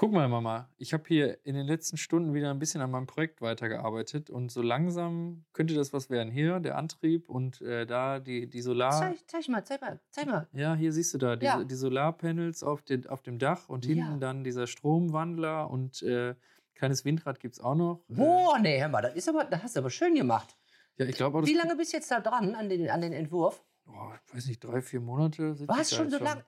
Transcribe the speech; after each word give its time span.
Guck 0.00 0.12
mal, 0.12 0.28
Mama, 0.28 0.68
ich 0.76 0.92
habe 0.92 1.02
hier 1.08 1.44
in 1.44 1.56
den 1.56 1.66
letzten 1.66 1.96
Stunden 1.96 2.32
wieder 2.32 2.50
ein 2.52 2.60
bisschen 2.60 2.80
an 2.80 2.92
meinem 2.92 3.08
Projekt 3.08 3.42
weitergearbeitet 3.42 4.30
und 4.30 4.52
so 4.52 4.62
langsam 4.62 5.44
könnte 5.52 5.74
das 5.74 5.92
was 5.92 6.08
werden. 6.08 6.30
Hier 6.30 6.60
der 6.60 6.78
Antrieb 6.78 7.28
und 7.28 7.60
äh, 7.62 7.84
da 7.84 8.20
die, 8.20 8.48
die 8.48 8.60
Solar. 8.60 8.92
Zeig, 8.92 9.18
zeig 9.26 9.48
mal, 9.48 9.64
zeig 9.64 9.80
mal, 9.80 9.98
zeig 10.10 10.26
mal. 10.26 10.46
Ja, 10.52 10.76
hier 10.76 10.92
siehst 10.92 11.14
du 11.14 11.18
da 11.18 11.34
die, 11.34 11.46
Ja. 11.46 11.64
die 11.64 11.74
Solarpanels 11.74 12.62
auf, 12.62 12.82
den, 12.82 13.08
auf 13.08 13.22
dem 13.22 13.40
Dach 13.40 13.68
und 13.68 13.86
hinten 13.86 14.12
Ja. 14.12 14.16
dann 14.18 14.44
dieser 14.44 14.68
Stromwandler 14.68 15.68
und 15.68 16.00
äh, 16.04 16.36
kleines 16.76 17.04
Windrad 17.04 17.40
gibt 17.40 17.54
es 17.54 17.60
auch 17.60 17.74
noch. 17.74 18.04
Boah, 18.06 18.56
nee, 18.60 18.80
hör 18.80 18.88
mal, 18.88 19.02
das, 19.02 19.14
ist 19.14 19.28
aber, 19.28 19.46
das 19.46 19.64
hast 19.64 19.74
du 19.74 19.80
aber 19.80 19.90
schön 19.90 20.14
gemacht. 20.14 20.56
Äh, 20.96 21.02
ja, 21.02 21.08
ich 21.10 21.16
glaube 21.16 21.44
Wie 21.44 21.54
lange 21.54 21.74
bist 21.74 21.92
du 21.92 21.96
jetzt 21.96 22.08
da 22.12 22.20
dran 22.20 22.54
an 22.54 22.68
den, 22.68 22.88
an 22.88 23.00
den 23.00 23.12
Entwurf? 23.12 23.64
oh, 23.88 24.12
ich 24.28 24.34
weiß 24.34 24.46
nicht, 24.46 24.62
drei, 24.62 24.80
vier 24.80 25.00
Monate. 25.00 25.56
Was 25.66 25.92
schon 25.92 26.08
so 26.08 26.18
lang? 26.18 26.44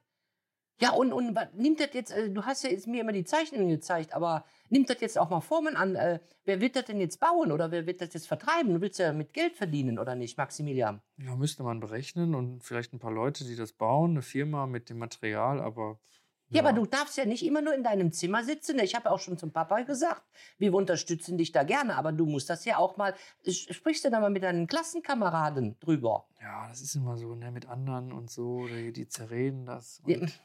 Ja, 0.80 0.92
und, 0.92 1.12
und 1.12 1.36
nimmt 1.54 1.78
das 1.78 1.90
jetzt, 1.92 2.10
äh, 2.10 2.30
du 2.30 2.44
hast 2.44 2.64
ja 2.64 2.70
jetzt 2.70 2.86
mir 2.86 3.02
immer 3.02 3.12
die 3.12 3.24
Zeichnungen 3.24 3.68
gezeigt, 3.68 4.14
aber 4.14 4.44
nimmt 4.70 4.88
das 4.88 5.00
jetzt 5.00 5.18
auch 5.18 5.28
mal 5.28 5.40
Formen 5.40 5.76
an? 5.76 5.94
Äh, 5.94 6.20
wer 6.46 6.60
wird 6.60 6.74
das 6.74 6.86
denn 6.86 7.00
jetzt 7.00 7.20
bauen 7.20 7.52
oder 7.52 7.70
wer 7.70 7.86
wird 7.86 8.00
das 8.00 8.14
jetzt 8.14 8.28
vertreiben? 8.28 8.72
Du 8.72 8.80
willst 8.80 8.98
ja 8.98 9.12
mit 9.12 9.34
Geld 9.34 9.56
verdienen, 9.56 9.98
oder 9.98 10.14
nicht, 10.14 10.38
Maximilian? 10.38 11.02
Ja, 11.18 11.36
müsste 11.36 11.62
man 11.64 11.80
berechnen 11.80 12.34
und 12.34 12.64
vielleicht 12.64 12.94
ein 12.94 12.98
paar 12.98 13.12
Leute, 13.12 13.44
die 13.44 13.56
das 13.56 13.72
bauen, 13.72 14.12
eine 14.12 14.22
Firma 14.22 14.66
mit 14.66 14.88
dem 14.88 14.98
Material, 14.98 15.60
aber. 15.60 15.98
Ja, 16.52 16.62
aber 16.62 16.72
du 16.72 16.84
darfst 16.84 17.16
ja 17.16 17.26
nicht 17.26 17.44
immer 17.44 17.62
nur 17.62 17.74
in 17.74 17.84
deinem 17.84 18.10
Zimmer 18.10 18.42
sitzen. 18.42 18.78
Ich 18.80 18.96
habe 18.96 19.10
auch 19.12 19.20
schon 19.20 19.38
zum 19.38 19.52
Papa 19.52 19.82
gesagt, 19.82 20.22
wir 20.58 20.74
unterstützen 20.74 21.38
dich 21.38 21.52
da 21.52 21.62
gerne, 21.62 21.94
aber 21.94 22.10
du 22.10 22.26
musst 22.26 22.50
das 22.50 22.64
ja 22.64 22.78
auch 22.78 22.96
mal, 22.96 23.14
sch- 23.46 23.72
sprichst 23.72 24.04
du 24.04 24.10
da 24.10 24.18
mal 24.18 24.30
mit 24.30 24.42
deinen 24.42 24.66
Klassenkameraden 24.66 25.78
drüber? 25.78 26.26
Ja, 26.42 26.66
das 26.68 26.80
ist 26.80 26.94
immer 26.94 27.18
so, 27.18 27.34
ne, 27.34 27.52
mit 27.52 27.68
anderen 27.68 28.12
und 28.12 28.30
so, 28.30 28.66
die, 28.66 28.92
die 28.92 29.06
zerreden 29.06 29.66
das. 29.66 30.00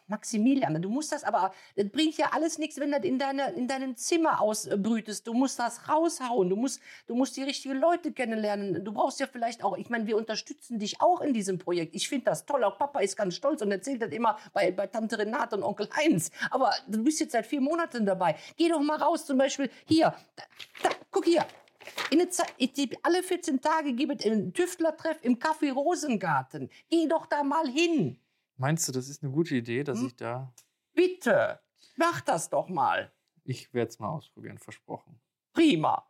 Maximilian, 0.08 0.82
du 0.82 0.90
musst 0.90 1.14
das 1.14 1.24
aber, 1.24 1.54
das 1.78 1.88
bringt 1.90 2.18
ja 2.18 2.32
alles 2.34 2.58
nichts, 2.58 2.78
wenn 2.82 2.92
du 2.92 2.98
das 2.98 3.06
in, 3.06 3.18
deiner, 3.18 3.54
in 3.54 3.70
deinem 3.70 3.96
Zimmer 3.96 4.42
ausbrütest. 4.42 5.26
Du 5.26 5.34
musst 5.34 5.58
das 5.58 5.88
raushauen, 5.88 6.50
du 6.50 6.58
musst, 6.58 6.82
du 7.08 7.16
musst 7.16 7.38
die 7.38 7.44
richtigen 7.44 7.80
Leute 7.80 8.12
kennenlernen. 8.12 8.84
Du 8.84 8.92
brauchst 8.92 9.22
ja 9.22 9.28
vielleicht 9.28 9.64
auch, 9.64 9.78
ich 9.78 9.90
meine, 9.90 10.06
wir 10.06 10.18
unterstützen 10.18 10.80
dich 10.80 11.00
auch 11.00 11.22
in 11.22 11.34
diesem 11.34 11.60
Projekt. 11.60 11.96
Ich 11.96 12.10
finde 12.10 12.26
das 12.26 12.46
toll, 12.46 12.66
auch 12.66 12.78
Papa 12.78 13.00
ist 13.00 13.16
ganz 13.16 13.36
stolz 13.36 13.62
und 13.62 13.72
erzählt 13.72 14.02
das 14.02 14.12
immer 14.12 14.38
bei, 14.52 14.72
bei 14.72 14.88
Tante 14.88 15.18
Renate 15.18 15.56
und 15.56 15.64
Onkel 15.64 15.88
Heinz. 15.96 16.30
Aber 16.52 16.74
du 16.90 17.06
bist 17.06 17.22
jetzt 17.22 17.32
seit 17.32 17.46
vier 17.46 17.62
Monaten 17.62 18.06
dabei. 18.06 18.36
Geh 18.58 18.68
doch 18.68 18.82
mal 18.82 18.98
raus, 18.98 19.26
zum 19.26 19.38
Beispiel 19.38 19.70
hier, 19.86 20.14
da, 20.36 20.44
da, 20.84 20.90
guck 21.10 21.24
hier. 21.24 21.46
Zeit, 22.30 22.54
ich, 22.58 22.72
alle 23.06 23.24
14 23.24 23.62
Tage 23.62 23.94
gibt 23.94 24.22
es 24.22 24.32
einen 24.32 24.54
Tüftlertreff 24.54 25.18
im 25.22 25.38
Café 25.38 25.72
Rosengarten. 25.74 26.70
Geh 26.90 27.08
doch 27.08 27.26
da 27.26 27.44
mal 27.44 27.68
hin. 27.68 28.20
meinst 28.58 28.88
du, 28.88 28.92
das 28.92 29.10
ist 29.10 29.24
eine 29.24 29.32
gute 29.32 29.56
Idee, 29.56 29.84
dass 29.84 30.00
Hm? 30.00 30.08
ich 30.08 30.16
da. 30.16 30.54
Bitte, 30.94 31.60
mach 31.98 32.22
das 32.22 32.50
doch 32.50 32.70
mal. 32.70 33.12
Ich 33.44 33.74
werde 33.74 33.90
es 33.90 34.00
mal 34.00 34.10
ausprobieren, 34.10 34.58
versprochen. 34.58 35.20
Prima. 35.54 36.08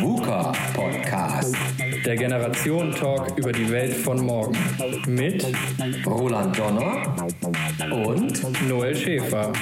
VUCA 0.00 0.52
Podcast. 0.74 1.54
Der 2.04 2.16
Generation 2.16 2.92
Talk 2.92 3.38
über 3.38 3.52
die 3.52 3.70
Welt 3.70 3.94
von 3.94 4.24
morgen. 4.24 4.56
Mit 5.06 5.44
Roland 6.06 6.58
Donner 6.58 7.14
und 7.92 8.68
Noel 8.68 8.96
Schäfer. 8.96 9.52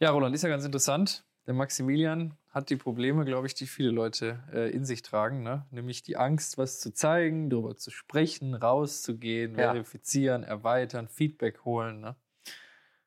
Ja, 0.00 0.10
Roland, 0.10 0.34
ist 0.34 0.42
ja 0.42 0.48
ganz 0.48 0.64
interessant. 0.64 1.24
Der 1.46 1.54
Maximilian 1.54 2.34
hat 2.50 2.70
die 2.70 2.76
Probleme, 2.76 3.24
glaube 3.24 3.46
ich, 3.46 3.54
die 3.54 3.66
viele 3.66 3.90
Leute 3.90 4.40
äh, 4.52 4.70
in 4.70 4.84
sich 4.84 5.02
tragen. 5.02 5.42
Ne? 5.42 5.66
Nämlich 5.70 6.02
die 6.02 6.16
Angst, 6.16 6.58
was 6.58 6.80
zu 6.80 6.92
zeigen, 6.92 7.48
darüber 7.50 7.76
zu 7.76 7.90
sprechen, 7.90 8.54
rauszugehen, 8.54 9.52
Ja. 9.52 9.72
verifizieren, 9.72 10.42
erweitern, 10.42 11.08
Feedback 11.08 11.64
holen. 11.64 12.00
Ne? 12.00 12.16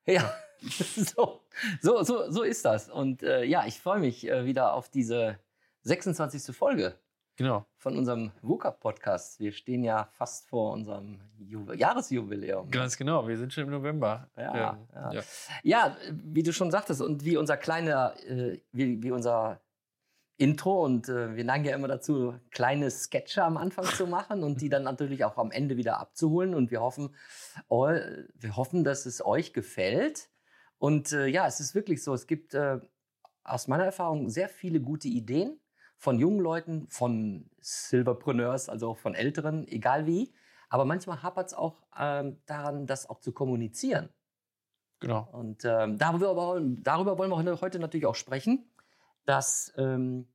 Ja, 0.05 0.33
so, 1.15 1.41
so, 1.81 2.03
so, 2.03 2.29
so 2.31 2.43
ist 2.43 2.65
das. 2.65 2.89
Und 2.89 3.23
äh, 3.23 3.43
ja, 3.43 3.65
ich 3.65 3.79
freue 3.79 3.99
mich 3.99 4.27
äh, 4.29 4.45
wieder 4.45 4.73
auf 4.73 4.89
diese 4.89 5.37
26. 5.83 6.55
Folge 6.55 6.95
Genau. 7.37 7.65
von 7.77 7.97
unserem 7.97 8.31
VUCA-Podcast. 8.43 9.39
Wir 9.39 9.51
stehen 9.51 9.83
ja 9.83 10.09
fast 10.11 10.47
vor 10.49 10.73
unserem 10.73 11.19
Ju 11.39 11.71
Jahresjubiläum. 11.73 12.69
Ganz 12.69 12.97
genau. 12.97 13.27
Wir 13.27 13.37
sind 13.37 13.51
schon 13.53 13.63
im 13.63 13.71
November. 13.71 14.29
Ja, 14.37 14.73
Ähm, 14.73 14.87
ja. 14.93 15.11
ja. 15.13 15.21
Ja, 15.63 15.97
wie 16.11 16.43
du 16.43 16.53
schon 16.53 16.69
sagtest 16.69 17.01
und 17.01 17.25
wie 17.25 17.37
unser 17.37 17.57
kleiner, 17.57 18.13
äh, 18.27 18.59
wie, 18.71 19.01
wie 19.01 19.11
unser 19.11 19.59
Intro 20.37 20.83
und 20.83 21.07
äh, 21.07 21.35
wir 21.35 21.43
neigen 21.43 21.65
ja 21.65 21.75
immer 21.75 21.87
dazu, 21.87 22.35
kleine 22.51 22.89
Sketche 22.89 23.43
am 23.43 23.57
Anfang 23.57 23.85
zu 23.85 24.07
machen 24.07 24.43
und 24.43 24.59
die 24.61 24.69
dann 24.69 24.83
natürlich 24.83 25.23
auch 25.23 25.37
am 25.37 25.51
Ende 25.51 25.77
wieder 25.77 25.99
abzuholen 25.99 26.55
und 26.55 26.69
wir 26.71 26.81
hoffen, 26.81 27.15
eu- 27.69 27.99
wir 28.35 28.55
hoffen, 28.57 28.83
dass 28.83 29.05
es 29.05 29.23
euch 29.23 29.53
gefällt 29.53 30.29
und 30.81 31.11
äh, 31.11 31.27
ja, 31.27 31.45
es 31.45 31.59
ist 31.59 31.75
wirklich 31.75 32.03
so, 32.03 32.11
es 32.15 32.25
gibt 32.25 32.55
äh, 32.55 32.79
aus 33.43 33.67
meiner 33.67 33.85
Erfahrung 33.85 34.29
sehr 34.29 34.49
viele 34.49 34.81
gute 34.81 35.07
Ideen 35.07 35.59
von 35.95 36.17
jungen 36.17 36.39
Leuten, 36.39 36.87
von 36.89 37.51
Silverpreneurs, 37.59 38.67
also 38.67 38.89
auch 38.89 38.97
von 38.97 39.13
Älteren, 39.13 39.67
egal 39.67 40.07
wie. 40.07 40.33
Aber 40.69 40.85
manchmal 40.85 41.21
hapert 41.21 41.49
es 41.49 41.53
auch 41.53 41.83
ähm, 41.95 42.41
daran, 42.47 42.87
das 42.87 43.07
auch 43.07 43.19
zu 43.19 43.31
kommunizieren. 43.31 44.09
Genau. 44.99 45.29
Und 45.31 45.65
ähm, 45.65 45.99
darüber, 45.99 46.35
wollen- 46.35 46.81
darüber 46.81 47.15
wollen 47.19 47.29
wir 47.29 47.61
heute 47.61 47.77
natürlich 47.77 48.07
auch 48.07 48.15
sprechen, 48.15 48.65
dass 49.25 49.71
ähm, 49.77 50.29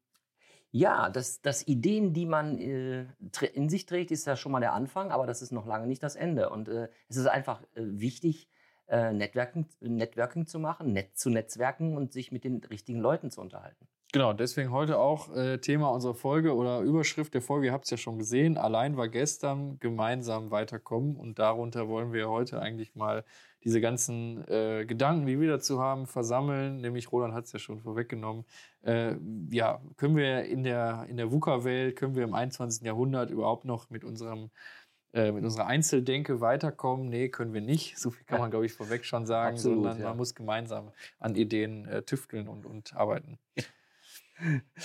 ja, 0.71 1.11
dass, 1.11 1.41
dass 1.41 1.67
Ideen, 1.67 2.13
die 2.13 2.27
man 2.27 2.59
äh, 2.59 3.07
in 3.53 3.69
sich 3.69 3.87
trägt, 3.87 4.13
ist 4.13 4.27
ja 4.27 4.37
schon 4.37 4.53
mal 4.53 4.61
der 4.61 4.75
Anfang, 4.75 5.11
aber 5.11 5.27
das 5.27 5.43
ist 5.43 5.51
noch 5.51 5.67
lange 5.67 5.89
nicht 5.89 6.05
das 6.05 6.15
Ende. 6.15 6.51
Und 6.51 6.69
äh, 6.69 6.89
es 7.09 7.17
ist 7.17 7.27
einfach 7.27 7.63
äh, 7.75 7.83
wichtig, 7.83 8.49
äh, 8.89 9.13
Networking, 9.13 9.67
Networking 9.81 10.47
zu 10.47 10.59
machen, 10.59 10.93
net 10.93 11.17
zu 11.19 11.31
netzwerken 11.31 11.97
und 11.97 12.13
sich 12.13 12.33
mit 12.33 12.45
den 12.45 12.63
richtigen 12.65 13.01
Leuten 13.01 13.31
zu 13.31 13.41
unterhalten. 13.41 13.87
Genau, 14.13 14.33
deswegen 14.33 14.71
heute 14.71 14.99
auch 14.99 15.35
äh, 15.37 15.59
Thema 15.59 15.89
unserer 15.89 16.15
Folge 16.15 16.55
oder 16.55 16.81
Überschrift 16.81 17.35
der 17.35 17.43
Folge, 17.43 17.67
ihr 17.67 17.73
habt 17.73 17.85
es 17.85 17.91
ja 17.91 17.97
schon 17.97 18.19
gesehen, 18.19 18.57
allein 18.57 18.97
war 18.97 19.09
gestern, 19.09 19.79
gemeinsam 19.81 20.51
weiterkommen 20.51 21.17
und 21.17 21.39
darunter 21.39 21.89
wollen 21.89 22.13
wir 22.13 22.29
heute 22.29 22.61
eigentlich 22.61 22.95
mal 22.95 23.25
diese 23.65 23.81
ganzen 23.81 24.47
äh, 24.49 24.87
Gedanken, 24.87 25.27
die 25.27 25.41
wir 25.41 25.49
dazu 25.49 25.81
haben, 25.83 26.07
versammeln, 26.07 26.81
nämlich 26.81 27.11
Roland 27.11 27.35
hat 27.35 27.47
es 27.47 27.53
ja 27.53 27.59
schon 27.59 27.81
vorweggenommen, 27.81 28.45
äh, 28.83 29.17
ja, 29.51 29.83
können 29.97 30.17
wir 30.17 30.45
in 30.45 30.63
der, 30.63 31.07
in 31.09 31.17
der 31.17 31.33
VUCA-Welt, 31.33 31.97
können 31.97 32.15
wir 32.15 32.23
im 32.23 32.33
21. 32.33 32.87
Jahrhundert 32.87 33.31
überhaupt 33.31 33.65
noch 33.65 33.91
mit 33.91 34.05
unserem 34.05 34.51
äh, 35.17 35.33
mit 35.33 35.45
unserer 35.45 35.67
Einzeldenke 35.67 36.43
weiterkommen? 36.43 37.09
Nee, 37.09 37.31
können 37.31 37.55
wir 37.55 37.63
nicht. 37.63 37.99
So 37.99 38.11
viel 38.11 38.25
kann 38.27 38.39
man, 38.41 38.51
glaube 38.51 38.67
ich, 38.67 38.73
vorweg 38.75 39.05
schon 39.07 39.25
sagen, 39.25 39.57
Absolut, 39.57 39.79
sondern 39.79 39.99
ja. 39.99 40.09
man 40.09 40.19
muss 40.19 40.35
gemeinsam 40.35 40.93
an 41.19 41.35
Ideen 41.35 41.89
äh, 41.89 42.03
tüfteln 42.03 42.49
und, 42.49 42.67
und 42.67 42.95
arbeiten. 42.95 43.39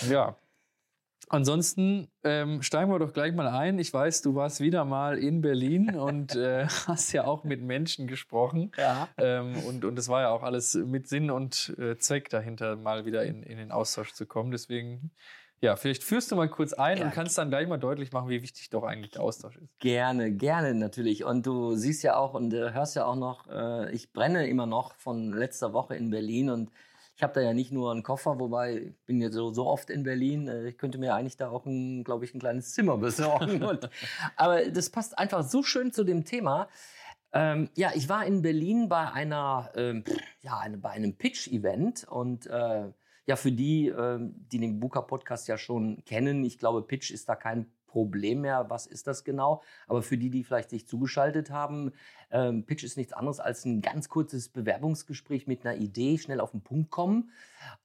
Ja. 0.10 0.38
Ansonsten 1.32 2.10
ähm, 2.26 2.62
steigen 2.62 2.92
wir 2.92 3.00
doch 3.00 3.14
gleich 3.14 3.34
mal 3.34 3.48
ein. 3.48 3.80
Ich 3.80 3.94
weiß, 3.94 4.22
du 4.22 4.36
warst 4.36 4.60
wieder 4.60 4.84
mal 4.84 5.18
in 5.18 5.42
Berlin 5.42 5.96
und 5.96 6.36
äh, 6.36 6.68
hast 6.88 7.14
ja 7.14 7.24
auch 7.24 7.46
mit 7.46 7.62
Menschen 7.62 8.06
gesprochen. 8.06 8.74
Ja. 8.78 9.08
Ähm, 9.18 9.56
und, 9.66 9.86
und 9.86 9.98
es 9.98 10.10
war 10.10 10.22
ja 10.24 10.30
auch 10.32 10.44
alles 10.44 10.74
mit 10.74 11.08
Sinn 11.08 11.32
und 11.32 11.74
äh, 11.80 11.98
Zweck 11.98 12.30
dahinter, 12.30 12.76
mal 12.76 13.06
wieder 13.06 13.24
in, 13.24 13.44
in 13.44 13.58
den 13.58 13.72
Austausch 13.72 14.12
zu 14.12 14.26
kommen. 14.26 14.52
Deswegen, 14.52 15.12
ja, 15.62 15.78
vielleicht 15.78 16.04
führst 16.04 16.32
du 16.32 16.36
mal 16.36 16.50
kurz 16.50 16.74
ein 16.74 16.98
Ja. 16.98 17.06
und 17.06 17.12
kannst 17.14 17.38
dann 17.38 17.50
gleich 17.50 17.68
mal 17.70 17.78
deutlich 17.78 18.12
machen, 18.12 18.28
wie 18.28 18.42
wichtig 18.42 18.70
doch 18.70 18.84
eigentlich 18.84 19.12
der 19.12 19.22
Austausch 19.22 19.56
ist. 19.56 19.70
Gerne, 19.80 20.34
gerne 20.34 20.74
natürlich. 20.74 21.24
Und 21.24 21.46
du 21.46 21.76
siehst 21.78 22.04
ja 22.04 22.18
auch 22.18 22.34
und 22.34 22.54
äh, 22.54 22.74
hörst 22.74 22.98
ja 22.98 23.06
auch 23.06 23.16
noch, 23.16 23.48
äh, 23.48 23.90
ich 23.94 24.12
brenne 24.12 24.48
immer 24.48 24.66
noch 24.66 24.96
von 24.96 25.32
letzter 25.32 25.72
Woche 25.72 25.96
in 25.96 26.10
Berlin 26.10 26.50
und 26.50 26.72
ich 27.22 27.24
habe 27.24 27.34
da 27.36 27.42
ja 27.42 27.54
nicht 27.54 27.72
nur 27.72 27.92
einen 27.92 28.02
Koffer, 28.02 28.40
wobei 28.40 28.78
ich 28.78 29.06
bin 29.06 29.22
ja 29.22 29.30
so, 29.30 29.54
so 29.54 29.68
oft 29.68 29.92
in 29.92 30.02
Berlin, 30.02 30.48
äh, 30.48 30.70
ich 30.70 30.80
könnte 30.80 30.98
mir 30.98 31.14
eigentlich 31.14 31.38
da 31.38 31.52
auch, 31.52 31.68
ein, 31.68 32.04
glaube 32.04 32.26
ich, 32.26 32.34
ein 32.34 32.40
kleines 32.40 32.74
Zimmer 32.74 32.98
besorgen. 32.98 33.62
und, 33.64 33.92
aber 34.36 34.66
das 34.72 34.90
passt 34.90 35.20
einfach 35.20 35.44
so 35.44 35.62
schön 35.62 35.94
zu 35.94 36.04
dem 36.04 36.26
Thema. 36.26 36.68
Ähm, 37.32 37.70
ja, 37.76 37.92
ich 37.94 38.10
war 38.10 38.26
in 38.26 38.42
Berlin 38.42 38.90
bei 38.90 39.12
einer, 39.12 39.70
ähm, 39.76 40.04
ja, 40.42 40.58
eine, 40.58 40.80
bei 40.80 40.90
einem 40.90 41.16
Pitch-Event 41.16 42.06
und 42.06 42.48
äh, 42.48 42.92
ja, 43.28 43.36
für 43.36 43.52
die, 43.52 43.90
ähm, 43.90 44.34
die 44.52 44.58
den 44.58 44.80
Buka-Podcast 44.80 45.48
ja 45.48 45.60
schon 45.60 46.04
kennen, 46.06 46.44
ich 46.44 46.58
glaube, 46.58 46.82
Pitch 46.82 47.12
ist 47.12 47.30
da 47.30 47.36
kein 47.36 47.72
Problem 47.92 48.42
mehr. 48.42 48.70
Was 48.70 48.88
ist 48.88 49.08
das 49.08 49.24
genau? 49.24 49.62
Aber 49.88 50.02
für 50.02 50.18
die, 50.18 50.30
die 50.30 50.44
vielleicht 50.44 50.70
sich 50.70 50.88
zugeschaltet 50.88 51.52
haben, 51.52 51.92
ähm, 52.32 52.66
Pitch 52.66 52.84
ist 52.84 52.98
nichts 52.98 53.14
anderes 53.14 53.40
als 53.40 53.66
ein 53.66 53.82
ganz 53.82 54.10
kurzes 54.10 54.50
Bewerbungsgespräch 54.50 55.48
mit 55.48 55.66
einer 55.66 55.78
Idee, 55.78 56.18
schnell 56.18 56.40
auf 56.40 56.52
den 56.52 56.62
Punkt 56.62 56.90
kommen. 56.90 57.32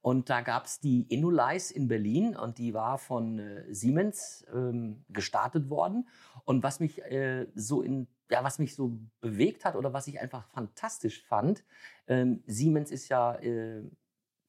Und 0.01 0.29
da 0.29 0.41
gab 0.41 0.65
es 0.65 0.79
die 0.79 1.01
Innolyze 1.09 1.73
in 1.73 1.87
Berlin 1.87 2.35
und 2.35 2.57
die 2.57 2.73
war 2.73 2.97
von 2.97 3.39
äh, 3.39 3.73
Siemens 3.73 4.45
ähm, 4.53 5.03
gestartet 5.09 5.69
worden. 5.69 6.07
Und 6.45 6.63
was 6.63 6.79
mich 6.79 7.01
äh, 7.03 7.47
so 7.53 7.81
in 7.81 8.07
ja, 8.29 8.43
was 8.43 8.59
mich 8.59 8.75
so 8.75 8.99
bewegt 9.21 9.63
hat 9.63 9.75
oder 9.75 9.93
was 9.93 10.07
ich 10.07 10.19
einfach 10.19 10.45
fantastisch 10.49 11.23
fand, 11.23 11.63
ähm, 12.07 12.43
Siemens 12.45 12.91
ist 12.91 13.07
ja 13.07 13.35
äh, 13.35 13.83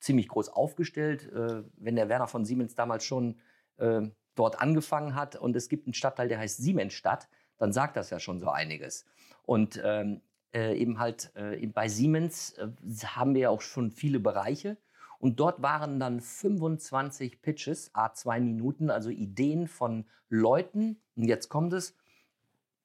ziemlich 0.00 0.28
groß 0.28 0.49
aufgestellt. 0.49 1.31
Äh, 1.32 1.62
wenn 1.76 1.96
der 1.96 2.08
Werner 2.08 2.28
von 2.28 2.44
Siemens 2.44 2.75
damals 2.75 3.04
schon 3.04 3.38
äh, 3.76 4.02
dort 4.38 4.61
angefangen 4.61 5.14
hat 5.14 5.37
und 5.37 5.56
es 5.56 5.69
gibt 5.69 5.87
einen 5.87 5.94
Stadtteil, 5.94 6.29
der 6.29 6.38
heißt 6.38 6.58
Siemensstadt, 6.58 7.29
dann 7.58 7.73
sagt 7.73 7.96
das 7.96 8.11
ja 8.11 8.20
schon 8.20 8.38
so 8.38 8.49
einiges. 8.49 9.05
Und 9.44 9.81
ähm, 9.85 10.20
äh, 10.55 10.76
eben 10.76 10.99
halt 10.99 11.32
äh, 11.35 11.67
bei 11.67 11.88
Siemens 11.88 12.52
äh, 12.52 12.69
haben 13.05 13.35
wir 13.35 13.43
ja 13.43 13.50
auch 13.50 13.61
schon 13.61 13.90
viele 13.90 14.20
Bereiche. 14.20 14.76
Und 15.19 15.40
dort 15.40 15.62
waren 15.62 15.99
dann 15.99 16.20
25 16.20 17.43
Pitches, 17.43 17.90
a 17.93 18.12
zwei 18.12 18.40
Minuten, 18.40 18.88
also 18.90 19.11
Ideen 19.11 19.67
von 19.67 20.06
Leuten. 20.29 21.00
Und 21.17 21.25
jetzt 21.25 21.49
kommt 21.49 21.73
es, 21.73 21.96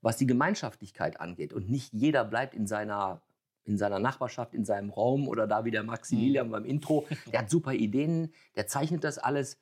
was 0.02 0.18
die 0.18 0.28
Gemeinschaftlichkeit 0.28 1.22
angeht. 1.22 1.54
Und 1.54 1.70
nicht 1.70 1.94
jeder 1.94 2.26
bleibt 2.26 2.56
in 2.56 2.66
seiner, 2.66 3.22
in 3.66 3.78
seiner 3.78 4.00
Nachbarschaft, 4.00 4.54
in 4.54 4.66
seinem 4.66 4.90
Raum 4.90 5.28
oder 5.28 5.48
da 5.48 5.64
wie 5.64 5.72
der 5.72 5.84
Maximilian 5.84 6.48
mhm. 6.48 6.52
beim 6.52 6.66
Intro. 6.66 7.06
Der 7.32 7.40
hat 7.40 7.50
super 7.50 7.74
Ideen, 7.74 8.34
der 8.56 8.68
zeichnet 8.68 9.04
das 9.04 9.20
alles. 9.20 9.60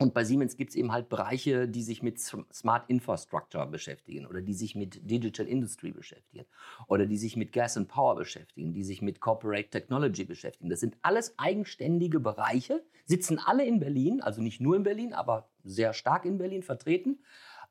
Und 0.00 0.14
bei 0.14 0.22
Siemens 0.22 0.56
gibt 0.56 0.70
es 0.70 0.76
eben 0.76 0.92
halt 0.92 1.08
Bereiche, 1.08 1.66
die 1.66 1.82
sich 1.82 2.04
mit 2.04 2.20
Smart 2.20 2.88
Infrastructure 2.88 3.66
beschäftigen 3.66 4.26
oder 4.26 4.40
die 4.40 4.54
sich 4.54 4.76
mit 4.76 5.10
Digital 5.10 5.48
Industry 5.48 5.90
beschäftigen 5.90 6.46
oder 6.86 7.04
die 7.04 7.16
sich 7.16 7.36
mit 7.36 7.52
Gas 7.52 7.76
and 7.76 7.88
Power 7.88 8.14
beschäftigen, 8.14 8.72
die 8.72 8.84
sich 8.84 9.02
mit 9.02 9.20
Corporate 9.20 9.70
Technology 9.70 10.24
beschäftigen. 10.24 10.70
Das 10.70 10.78
sind 10.78 10.96
alles 11.02 11.36
eigenständige 11.36 12.20
Bereiche, 12.20 12.84
sitzen 13.06 13.40
alle 13.44 13.66
in 13.66 13.80
Berlin, 13.80 14.20
also 14.20 14.40
nicht 14.40 14.60
nur 14.60 14.76
in 14.76 14.84
Berlin, 14.84 15.12
aber 15.12 15.50
sehr 15.64 15.92
stark 15.92 16.24
in 16.24 16.38
Berlin 16.38 16.62
vertreten. 16.62 17.18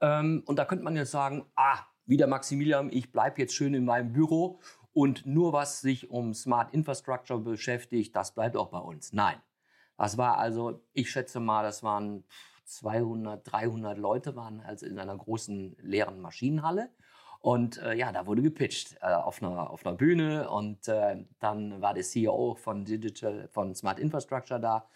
Ähm, 0.01 0.43
und 0.45 0.59
da 0.59 0.65
könnte 0.65 0.83
man 0.83 0.97
jetzt 0.97 1.11
sagen, 1.11 1.45
ah, 1.55 1.79
wieder 2.05 2.27
Maximilian, 2.27 2.91
ich 2.91 3.13
bleibe 3.13 3.41
jetzt 3.41 3.53
schön 3.53 3.73
in 3.73 3.85
meinem 3.85 4.11
Büro 4.11 4.59
und 4.91 5.25
nur 5.25 5.53
was 5.53 5.79
sich 5.79 6.09
um 6.09 6.33
Smart 6.33 6.73
Infrastructure 6.73 7.39
beschäftigt, 7.39 8.13
das 8.17 8.33
bleibt 8.33 8.57
auch 8.57 8.69
bei 8.69 8.79
uns. 8.79 9.13
Nein. 9.13 9.37
Das 9.97 10.17
war 10.17 10.37
also, 10.37 10.81
ich 10.93 11.09
schätze 11.09 11.39
mal, 11.39 11.63
das 11.63 11.83
waren 11.83 12.23
200, 12.65 13.51
300 13.51 13.97
Leute 13.97 14.35
waren 14.35 14.61
also 14.61 14.85
in 14.85 14.99
einer 14.99 15.17
großen 15.17 15.77
leeren 15.81 16.19
Maschinenhalle. 16.19 16.89
Und 17.39 17.77
äh, 17.77 17.93
ja, 17.93 18.11
da 18.11 18.25
wurde 18.25 18.41
gepitcht 18.41 18.97
äh, 19.01 19.13
auf, 19.13 19.41
einer, 19.41 19.69
auf 19.69 19.85
einer 19.85 19.95
Bühne 19.95 20.49
und 20.49 20.87
äh, 20.87 21.23
dann 21.39 21.81
war 21.81 21.93
der 21.93 22.03
CEO 22.03 22.55
von 22.55 22.83
Digital, 22.83 23.47
von 23.47 23.75
Smart 23.75 23.99
Infrastructure 23.99 24.59
da. 24.59 24.87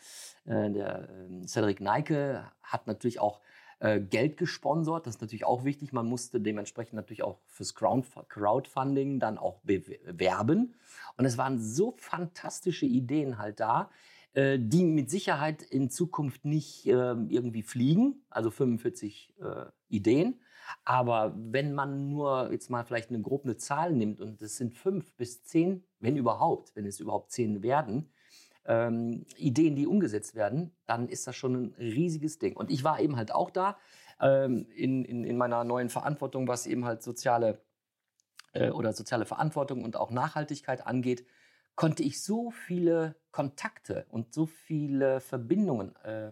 Äh, 0.45 0.71
der 0.71 1.07
ähm, 1.09 1.47
Cedric 1.47 1.80
Neike 1.81 2.51
hat 2.63 2.88
natürlich 2.88 3.19
auch 3.19 3.42
äh, 3.80 4.00
Geld 4.00 4.38
gesponsert. 4.38 5.06
Das 5.06 5.15
ist 5.15 5.21
natürlich 5.21 5.45
auch 5.45 5.63
wichtig. 5.63 5.94
Man 5.94 6.07
musste 6.07 6.42
dementsprechend 6.42 6.94
natürlich 6.94 7.24
auch 7.24 7.39
fürs 7.47 7.75
Crowdfunding 7.75 9.19
dann 9.19 9.38
auch 9.38 9.59
bewerben. 9.63 10.75
Und 11.18 11.25
es 11.25 11.38
waren 11.38 11.59
so 11.59 11.94
fantastische 11.97 12.86
Ideen 12.86 13.38
halt 13.38 13.59
da. 13.59 13.89
Äh, 14.33 14.60
die 14.60 14.86
mit 14.86 15.10
Sicherheit 15.10 15.62
in 15.62 15.89
Zukunft 15.89 16.45
nicht 16.45 16.88
äh, 16.88 16.92
irgendwie 17.28 17.63
fliegen, 17.63 18.24
also 18.30 18.50
45 18.50 19.33
äh, 19.42 19.66
Ideen. 19.89 20.39
Aber 20.86 21.36
wenn 21.36 21.74
man 21.74 22.10
nur 22.10 22.50
jetzt 22.50 22.69
mal 22.69 22.86
vielleicht 22.86 23.10
eine 23.10 23.22
grobe 23.22 23.57
Zahl 23.57 23.92
nimmt 23.92 24.22
und 24.22 24.42
es 24.42 24.56
sind 24.56 24.74
fünf 24.74 25.12
bis 25.18 25.44
zehn, 25.44 25.83
wenn 26.00 26.16
überhaupt, 26.16 26.74
wenn 26.78 26.86
es 26.86 27.01
überhaupt 27.01 27.31
zehn 27.31 27.62
werden, 27.62 28.10
ähm, 28.66 29.25
Ideen, 29.36 29.75
die 29.75 29.86
umgesetzt 29.86 30.33
werden, 30.33 30.72
dann 30.86 31.10
ist 31.10 31.28
das 31.28 31.36
schon 31.36 31.56
ein 31.56 31.75
riesiges 31.78 32.39
Ding. 32.39 32.56
Und 32.56 32.72
ich 32.72 32.86
war 32.86 33.01
eben 33.01 33.18
halt 33.18 33.33
auch 33.33 33.50
da 33.50 33.78
ähm, 34.22 34.66
in, 34.74 35.04
in, 35.04 35.25
in 35.25 35.36
meiner 35.36 35.66
neuen 35.66 35.89
Verantwortung, 35.89 36.48
was 36.48 36.68
eben 36.68 36.86
halt 36.86 37.04
soziale 37.04 37.60
äh, 38.54 38.69
oder 38.69 38.94
soziale 38.94 39.25
Verantwortung 39.25 39.83
und 39.83 39.98
auch 39.98 40.10
Nachhaltigkeit 40.10 40.88
angeht 40.88 41.25
konnte 41.75 42.03
ich 42.03 42.23
so 42.23 42.51
viele 42.51 43.15
Kontakte 43.31 44.06
und 44.09 44.33
so 44.33 44.45
viele 44.45 45.19
Verbindungen 45.19 45.95
äh, 46.03 46.31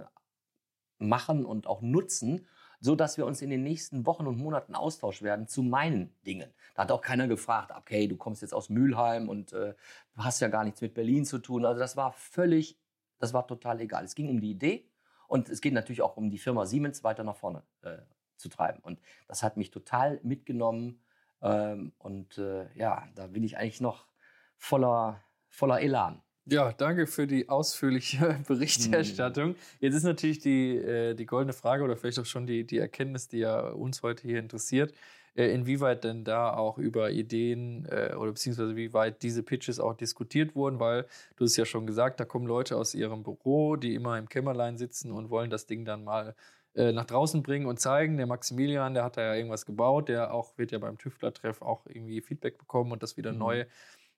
machen 0.97 1.45
und 1.45 1.67
auch 1.67 1.81
nutzen, 1.81 2.47
so 2.81 2.95
dass 2.95 3.17
wir 3.17 3.25
uns 3.25 3.41
in 3.41 3.49
den 3.49 3.63
nächsten 3.63 4.05
Wochen 4.05 4.27
und 4.27 4.37
Monaten 4.37 4.75
austauschen 4.75 5.25
werden 5.25 5.47
zu 5.47 5.63
meinen 5.63 6.13
Dingen. 6.25 6.53
Da 6.75 6.83
hat 6.83 6.91
auch 6.91 7.01
keiner 7.01 7.27
gefragt, 7.27 7.71
okay, 7.75 8.07
du 8.07 8.15
kommst 8.15 8.41
jetzt 8.41 8.53
aus 8.53 8.69
Mülheim 8.69 9.27
und 9.27 9.53
äh, 9.53 9.73
hast 10.17 10.39
ja 10.39 10.47
gar 10.47 10.63
nichts 10.63 10.81
mit 10.81 10.93
Berlin 10.93 11.25
zu 11.25 11.39
tun. 11.39 11.65
Also 11.65 11.79
das 11.79 11.97
war 11.97 12.13
völlig, 12.13 12.77
das 13.17 13.33
war 13.33 13.47
total 13.47 13.81
egal. 13.81 14.05
Es 14.05 14.15
ging 14.15 14.29
um 14.29 14.39
die 14.39 14.51
Idee 14.51 14.89
und 15.27 15.49
es 15.49 15.61
geht 15.61 15.73
natürlich 15.73 16.01
auch 16.01 16.15
um 16.15 16.31
die 16.31 16.37
Firma 16.37 16.65
Siemens 16.65 17.03
weiter 17.03 17.23
nach 17.23 17.35
vorne 17.35 17.63
äh, 17.81 17.97
zu 18.37 18.49
treiben. 18.49 18.79
Und 18.81 18.99
das 19.27 19.43
hat 19.43 19.57
mich 19.57 19.71
total 19.71 20.19
mitgenommen. 20.23 21.01
Ähm, 21.41 21.91
und 21.97 22.37
äh, 22.37 22.67
ja, 22.75 23.07
da 23.15 23.27
bin 23.27 23.43
ich 23.43 23.57
eigentlich 23.57 23.81
noch 23.81 24.07
voller 24.55 25.21
voller 25.49 25.81
Elan. 25.81 26.21
Ja, 26.51 26.73
danke 26.73 27.05
für 27.05 27.27
die 27.27 27.47
ausführliche 27.47 28.39
Berichterstattung. 28.47 29.55
Jetzt 29.79 29.95
ist 29.95 30.03
natürlich 30.03 30.39
die, 30.39 30.77
äh, 30.77 31.13
die 31.13 31.25
goldene 31.25 31.53
Frage 31.53 31.83
oder 31.83 31.95
vielleicht 31.95 32.19
auch 32.19 32.25
schon 32.25 32.47
die, 32.47 32.65
die 32.65 32.79
Erkenntnis, 32.79 33.27
die 33.27 33.39
ja 33.39 33.69
uns 33.69 34.01
heute 34.01 34.27
hier 34.27 34.39
interessiert, 34.39 34.93
äh, 35.35 35.53
inwieweit 35.53 36.03
denn 36.03 36.23
da 36.23 36.53
auch 36.53 36.79
über 36.79 37.11
Ideen 37.11 37.85
äh, 37.85 38.15
oder 38.15 38.31
beziehungsweise 38.31 38.75
wie 38.75 38.93
weit 38.93 39.21
diese 39.21 39.43
Pitches 39.43 39.79
auch 39.79 39.93
diskutiert 39.93 40.55
wurden, 40.55 40.79
weil 40.79 41.05
du 41.35 41.45
hast 41.45 41.55
ja 41.55 41.65
schon 41.65 41.85
gesagt, 41.85 42.19
da 42.19 42.25
kommen 42.25 42.47
Leute 42.47 42.77
aus 42.77 42.95
ihrem 42.95 43.21
Büro, 43.21 43.75
die 43.75 43.93
immer 43.93 44.17
im 44.17 44.27
Kämmerlein 44.27 44.77
sitzen 44.77 45.11
und 45.11 45.29
wollen 45.29 45.51
das 45.51 45.67
Ding 45.67 45.85
dann 45.85 46.03
mal 46.03 46.35
äh, 46.73 46.91
nach 46.91 47.05
draußen 47.05 47.43
bringen 47.43 47.67
und 47.67 47.79
zeigen. 47.79 48.17
Der 48.17 48.25
Maximilian, 48.25 48.93
der 48.93 49.03
hat 49.03 49.17
da 49.17 49.21
ja 49.21 49.35
irgendwas 49.35 49.65
gebaut, 49.65 50.09
der 50.09 50.33
auch 50.33 50.57
wird 50.57 50.71
ja 50.71 50.79
beim 50.79 50.97
Tüftler-Treff 50.97 51.61
auch 51.61 51.85
irgendwie 51.85 52.21
Feedback 52.21 52.57
bekommen 52.57 52.91
und 52.91 53.03
das 53.03 53.17
wieder 53.17 53.33
mhm. 53.33 53.39
neu 53.39 53.65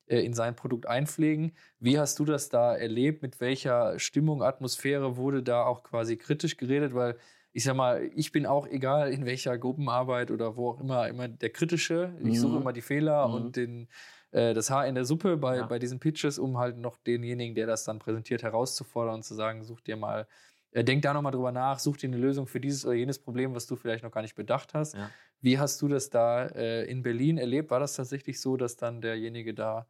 in 0.06 0.34
sein 0.34 0.56
Produkt 0.56 0.86
einpflegen. 0.86 1.52
Wie 1.78 1.98
hast 1.98 2.18
du 2.18 2.24
das 2.24 2.48
da 2.48 2.74
erlebt? 2.74 3.22
Mit 3.22 3.40
welcher 3.40 3.98
Stimmung, 3.98 4.42
Atmosphäre 4.42 5.16
wurde 5.16 5.42
da 5.42 5.64
auch 5.64 5.82
quasi 5.82 6.16
kritisch 6.16 6.56
geredet? 6.56 6.94
Weil 6.94 7.16
ich 7.52 7.64
sag 7.64 7.76
mal, 7.76 8.10
ich 8.14 8.32
bin 8.32 8.46
auch, 8.46 8.66
egal 8.66 9.12
in 9.12 9.26
welcher 9.26 9.56
Gruppenarbeit 9.58 10.30
oder 10.30 10.56
wo 10.56 10.70
auch 10.70 10.80
immer, 10.80 11.08
immer 11.08 11.28
der 11.28 11.50
Kritische. 11.50 12.14
Ich 12.24 12.40
suche 12.40 12.54
mhm. 12.54 12.62
immer 12.62 12.72
die 12.72 12.80
Fehler 12.80 13.28
mhm. 13.28 13.34
und 13.34 13.56
den, 13.56 13.88
äh, 14.30 14.54
das 14.54 14.70
Haar 14.70 14.86
in 14.86 14.94
der 14.94 15.04
Suppe 15.04 15.36
bei, 15.36 15.58
ja. 15.58 15.66
bei 15.66 15.78
diesen 15.78 16.00
Pitches, 16.00 16.38
um 16.38 16.58
halt 16.58 16.78
noch 16.78 16.96
denjenigen, 16.96 17.54
der 17.54 17.66
das 17.66 17.84
dann 17.84 17.98
präsentiert, 17.98 18.42
herauszufordern 18.42 19.16
und 19.16 19.22
zu 19.22 19.34
sagen, 19.34 19.64
such 19.64 19.80
dir 19.80 19.96
mal 19.96 20.22
äh, 20.22 20.24
denk 20.74 21.02
da 21.02 21.12
nochmal 21.12 21.32
drüber 21.32 21.52
nach, 21.52 21.78
such 21.78 21.98
dir 21.98 22.08
eine 22.08 22.16
Lösung 22.16 22.46
für 22.46 22.60
dieses 22.60 22.86
oder 22.86 22.94
jenes 22.94 23.18
Problem, 23.18 23.54
was 23.54 23.66
du 23.66 23.76
vielleicht 23.76 24.04
noch 24.04 24.10
gar 24.10 24.22
nicht 24.22 24.34
bedacht 24.34 24.74
hast. 24.74 24.94
Ja. 24.94 25.10
Wie 25.40 25.58
hast 25.58 25.80
du 25.82 25.88
das 25.88 26.08
da 26.08 26.46
äh, 26.46 26.84
in 26.84 27.02
Berlin 27.02 27.36
erlebt? 27.36 27.70
War 27.70 27.80
das 27.80 27.94
tatsächlich 27.94 28.40
so, 28.40 28.56
dass 28.56 28.76
dann 28.76 29.00
derjenige 29.00 29.54
da 29.54 29.86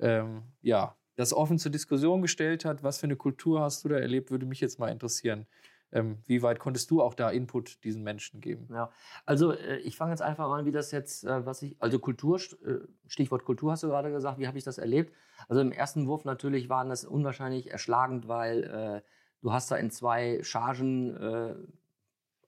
ähm, 0.00 0.42
ja, 0.60 0.96
das 1.16 1.32
offen 1.32 1.58
zur 1.58 1.72
Diskussion 1.72 2.22
gestellt 2.22 2.64
hat? 2.64 2.82
Was 2.82 2.98
für 2.98 3.06
eine 3.06 3.16
Kultur 3.16 3.60
hast 3.60 3.84
du 3.84 3.88
da 3.88 3.96
erlebt? 3.96 4.30
Würde 4.30 4.46
mich 4.46 4.60
jetzt 4.60 4.78
mal 4.78 4.88
interessieren. 4.88 5.46
Ähm, 5.90 6.18
wie 6.26 6.42
weit 6.42 6.58
konntest 6.58 6.90
du 6.90 7.00
auch 7.00 7.14
da 7.14 7.30
Input 7.30 7.82
diesen 7.82 8.02
Menschen 8.02 8.40
geben? 8.40 8.68
Ja, 8.70 8.90
also 9.24 9.52
äh, 9.52 9.78
ich 9.78 9.96
fange 9.96 10.10
jetzt 10.12 10.20
einfach 10.20 10.50
an, 10.50 10.66
wie 10.66 10.72
das 10.72 10.90
jetzt, 10.90 11.24
äh, 11.24 11.46
was 11.46 11.62
ich, 11.62 11.76
also 11.80 11.98
Kultur, 11.98 12.36
äh, 12.36 12.80
Stichwort 13.06 13.44
Kultur 13.44 13.72
hast 13.72 13.84
du 13.84 13.88
gerade 13.88 14.10
gesagt, 14.10 14.38
wie 14.38 14.46
habe 14.46 14.58
ich 14.58 14.64
das 14.64 14.76
erlebt? 14.76 15.14
Also 15.48 15.62
im 15.62 15.72
ersten 15.72 16.06
Wurf 16.06 16.26
natürlich 16.26 16.68
waren 16.68 16.90
das 16.90 17.06
unwahrscheinlich 17.06 17.70
erschlagend, 17.70 18.28
weil 18.28 18.64
äh, 18.64 19.02
Du 19.40 19.52
hast 19.52 19.70
da 19.70 19.76
in 19.76 19.90
zwei 19.90 20.42
Chargen 20.42 21.16
äh, 21.16 21.54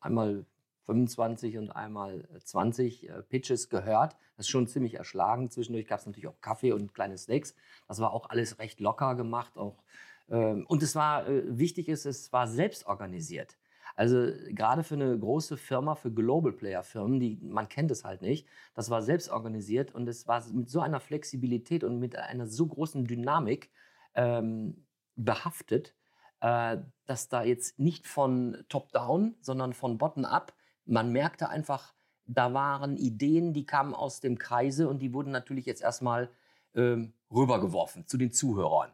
einmal 0.00 0.44
25 0.86 1.58
und 1.58 1.70
einmal 1.70 2.28
20 2.42 3.08
äh, 3.08 3.22
Pitches 3.22 3.68
gehört. 3.68 4.16
Das 4.36 4.46
ist 4.46 4.50
schon 4.50 4.66
ziemlich 4.66 4.94
erschlagen. 4.94 5.50
Zwischendurch 5.50 5.86
gab 5.86 6.00
es 6.00 6.06
natürlich 6.06 6.26
auch 6.26 6.40
Kaffee 6.40 6.72
und 6.72 6.92
kleine 6.94 7.16
Snacks. 7.16 7.54
Das 7.86 8.00
war 8.00 8.12
auch 8.12 8.28
alles 8.28 8.58
recht 8.58 8.80
locker 8.80 9.14
gemacht. 9.14 9.56
Auch, 9.56 9.84
ähm, 10.28 10.66
und 10.66 10.82
es 10.82 10.96
war 10.96 11.28
äh, 11.28 11.42
wichtig 11.46 11.88
ist, 11.88 12.06
es 12.06 12.32
war 12.32 12.48
selbst 12.48 12.86
organisiert. 12.86 13.56
Also 13.94 14.32
gerade 14.48 14.82
für 14.82 14.94
eine 14.94 15.18
große 15.18 15.56
Firma, 15.56 15.94
für 15.94 16.12
Global 16.12 16.52
Player 16.52 16.82
Firmen, 16.82 17.20
die 17.20 17.38
man 17.42 17.68
kennt 17.68 17.90
es 17.90 18.04
halt 18.04 18.22
nicht, 18.22 18.46
das 18.74 18.88
war 18.88 19.02
selbst 19.02 19.30
organisiert 19.30 19.94
und 19.94 20.08
es 20.08 20.26
war 20.26 20.42
mit 20.52 20.70
so 20.70 20.80
einer 20.80 21.00
Flexibilität 21.00 21.84
und 21.84 21.98
mit 21.98 22.16
einer 22.16 22.46
so 22.46 22.66
großen 22.66 23.04
Dynamik 23.04 23.70
ähm, 24.14 24.86
behaftet, 25.16 25.94
äh, 26.40 26.78
dass 27.06 27.28
da 27.28 27.42
jetzt 27.42 27.78
nicht 27.78 28.06
von 28.06 28.64
Top-Down, 28.68 29.36
sondern 29.40 29.72
von 29.72 29.98
Bottom-up, 29.98 30.54
man 30.86 31.12
merkte 31.12 31.48
einfach, 31.48 31.94
da 32.26 32.54
waren 32.54 32.96
Ideen, 32.96 33.52
die 33.52 33.66
kamen 33.66 33.94
aus 33.94 34.20
dem 34.20 34.38
Kreise 34.38 34.88
und 34.88 35.00
die 35.00 35.12
wurden 35.12 35.32
natürlich 35.32 35.66
jetzt 35.66 35.82
erstmal 35.82 36.30
ähm, 36.74 37.12
rübergeworfen 37.30 38.06
zu 38.06 38.16
den 38.16 38.32
Zuhörern. 38.32 38.92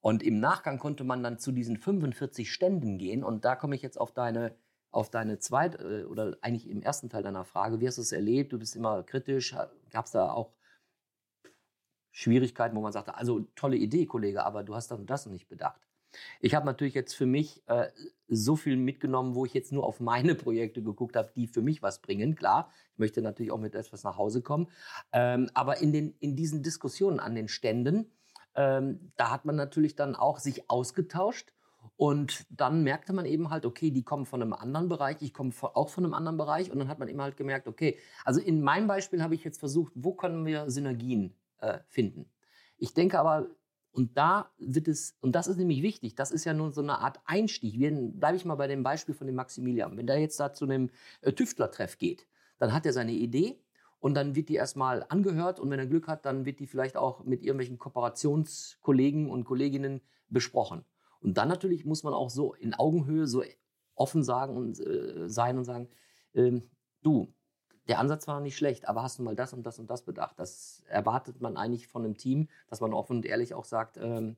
Und 0.00 0.22
im 0.22 0.40
Nachgang 0.40 0.78
konnte 0.78 1.04
man 1.04 1.22
dann 1.22 1.38
zu 1.38 1.52
diesen 1.52 1.76
45 1.76 2.52
Ständen 2.52 2.98
gehen 2.98 3.22
und 3.22 3.44
da 3.44 3.54
komme 3.54 3.76
ich 3.76 3.82
jetzt 3.82 4.00
auf 4.00 4.12
deine 4.12 4.54
auf 4.92 5.08
deine 5.10 5.38
zweite 5.38 6.02
äh, 6.02 6.04
oder 6.04 6.36
eigentlich 6.42 6.68
im 6.68 6.82
ersten 6.82 7.08
Teil 7.08 7.22
deiner 7.22 7.44
Frage, 7.44 7.80
wie 7.80 7.88
hast 7.88 7.98
du 7.98 8.02
es 8.02 8.12
erlebt? 8.12 8.52
Du 8.52 8.58
bist 8.58 8.76
immer 8.76 9.02
kritisch. 9.02 9.56
Gab 9.90 10.04
es 10.04 10.12
da 10.12 10.30
auch 10.30 10.52
Schwierigkeiten, 12.10 12.76
wo 12.76 12.82
man 12.82 12.92
sagte, 12.92 13.14
also 13.14 13.40
tolle 13.56 13.76
Idee, 13.76 14.06
Kollege, 14.06 14.44
aber 14.44 14.62
du 14.62 14.74
hast 14.74 14.90
das 14.90 15.00
das 15.06 15.26
nicht 15.26 15.48
bedacht. 15.48 15.80
Ich 16.40 16.54
habe 16.54 16.66
natürlich 16.66 16.94
jetzt 16.94 17.14
für 17.14 17.26
mich 17.26 17.62
äh, 17.68 17.88
so 18.28 18.56
viel 18.56 18.76
mitgenommen, 18.76 19.34
wo 19.34 19.44
ich 19.44 19.54
jetzt 19.54 19.72
nur 19.72 19.84
auf 19.84 20.00
meine 20.00 20.34
Projekte 20.34 20.82
geguckt 20.82 21.16
habe, 21.16 21.32
die 21.34 21.46
für 21.46 21.62
mich 21.62 21.82
was 21.82 22.00
bringen. 22.00 22.34
Klar, 22.34 22.70
ich 22.92 22.98
möchte 22.98 23.22
natürlich 23.22 23.52
auch 23.52 23.60
mit 23.60 23.74
etwas 23.74 24.04
nach 24.04 24.16
Hause 24.16 24.42
kommen. 24.42 24.68
Ähm, 25.12 25.50
aber 25.54 25.80
in, 25.80 25.92
den, 25.92 26.14
in 26.20 26.36
diesen 26.36 26.62
Diskussionen 26.62 27.20
an 27.20 27.34
den 27.34 27.48
Ständen, 27.48 28.10
ähm, 28.54 29.12
da 29.16 29.30
hat 29.30 29.44
man 29.44 29.56
natürlich 29.56 29.96
dann 29.96 30.14
auch 30.14 30.38
sich 30.38 30.70
ausgetauscht 30.70 31.52
Und 31.96 32.46
dann 32.50 32.82
merkte 32.82 33.12
man 33.12 33.26
eben 33.26 33.50
halt, 33.50 33.66
okay, 33.66 33.90
die 33.90 34.02
kommen 34.02 34.26
von 34.26 34.42
einem 34.42 34.52
anderen 34.52 34.88
Bereich, 34.88 35.16
ich 35.20 35.32
komme 35.34 35.52
auch 35.60 35.88
von 35.88 36.04
einem 36.04 36.14
anderen 36.14 36.36
Bereich. 36.36 36.70
Und 36.70 36.78
dann 36.78 36.88
hat 36.88 36.98
man 36.98 37.08
eben 37.08 37.20
halt 37.20 37.36
gemerkt, 37.36 37.68
okay, 37.68 37.98
also 38.24 38.40
in 38.40 38.62
meinem 38.62 38.86
Beispiel 38.86 39.22
habe 39.22 39.34
ich 39.34 39.44
jetzt 39.44 39.58
versucht, 39.58 39.92
wo 39.94 40.12
können 40.14 40.44
wir 40.46 40.70
Synergien 40.70 41.36
äh, 41.58 41.78
finden. 41.88 42.30
Ich 42.78 42.94
denke 42.94 43.18
aber, 43.18 43.48
und 43.92 44.16
da 44.16 44.50
wird 44.58 44.88
es, 44.88 45.16
und 45.20 45.32
das 45.32 45.46
ist 45.46 45.58
nämlich 45.58 45.82
wichtig, 45.82 46.14
das 46.14 46.30
ist 46.30 46.44
ja 46.44 46.54
nur 46.54 46.72
so 46.72 46.80
eine 46.80 46.98
Art 46.98 47.20
Einstieg. 47.26 47.78
Bleibe 48.18 48.36
ich 48.36 48.44
mal 48.46 48.54
bei 48.54 48.66
dem 48.66 48.82
Beispiel 48.82 49.14
von 49.14 49.26
dem 49.26 49.36
Maximilian. 49.36 49.96
Wenn 49.96 50.06
der 50.06 50.18
jetzt 50.18 50.40
da 50.40 50.52
zu 50.52 50.64
einem 50.64 50.90
äh, 51.20 51.32
Tüftlertreff 51.32 51.98
geht, 51.98 52.26
dann 52.58 52.72
hat 52.72 52.86
er 52.86 52.94
seine 52.94 53.12
Idee 53.12 53.60
und 54.00 54.14
dann 54.14 54.34
wird 54.34 54.48
die 54.48 54.54
erstmal 54.54 55.04
angehört 55.10 55.60
und 55.60 55.70
wenn 55.70 55.78
er 55.78 55.86
Glück 55.86 56.08
hat, 56.08 56.24
dann 56.24 56.46
wird 56.46 56.58
die 56.58 56.66
vielleicht 56.66 56.96
auch 56.96 57.24
mit 57.24 57.42
irgendwelchen 57.42 57.78
Kooperationskollegen 57.78 59.30
und 59.30 59.44
Kolleginnen 59.44 60.00
besprochen. 60.28 60.84
Und 61.20 61.36
dann 61.36 61.48
natürlich 61.48 61.84
muss 61.84 62.02
man 62.02 62.14
auch 62.14 62.30
so 62.30 62.54
in 62.54 62.74
Augenhöhe 62.74 63.26
so 63.26 63.44
offen 63.94 64.24
sagen 64.24 64.56
und 64.56 64.80
äh, 64.80 65.28
sein 65.28 65.58
und 65.58 65.64
sagen, 65.64 65.88
ähm, 66.34 66.62
du, 67.02 67.32
der 67.88 67.98
Ansatz 67.98 68.28
war 68.28 68.40
nicht 68.40 68.56
schlecht, 68.56 68.88
aber 68.88 69.02
hast 69.02 69.18
du 69.18 69.22
mal 69.22 69.34
das 69.34 69.52
und 69.52 69.64
das 69.64 69.78
und 69.78 69.90
das 69.90 70.02
bedacht? 70.02 70.38
Das 70.38 70.84
erwartet 70.88 71.40
man 71.40 71.56
eigentlich 71.56 71.88
von 71.88 72.04
einem 72.04 72.16
Team, 72.16 72.48
dass 72.68 72.80
man 72.80 72.92
offen 72.92 73.16
und 73.16 73.26
ehrlich 73.26 73.54
auch 73.54 73.64
sagt, 73.64 73.96
ähm, 73.96 74.36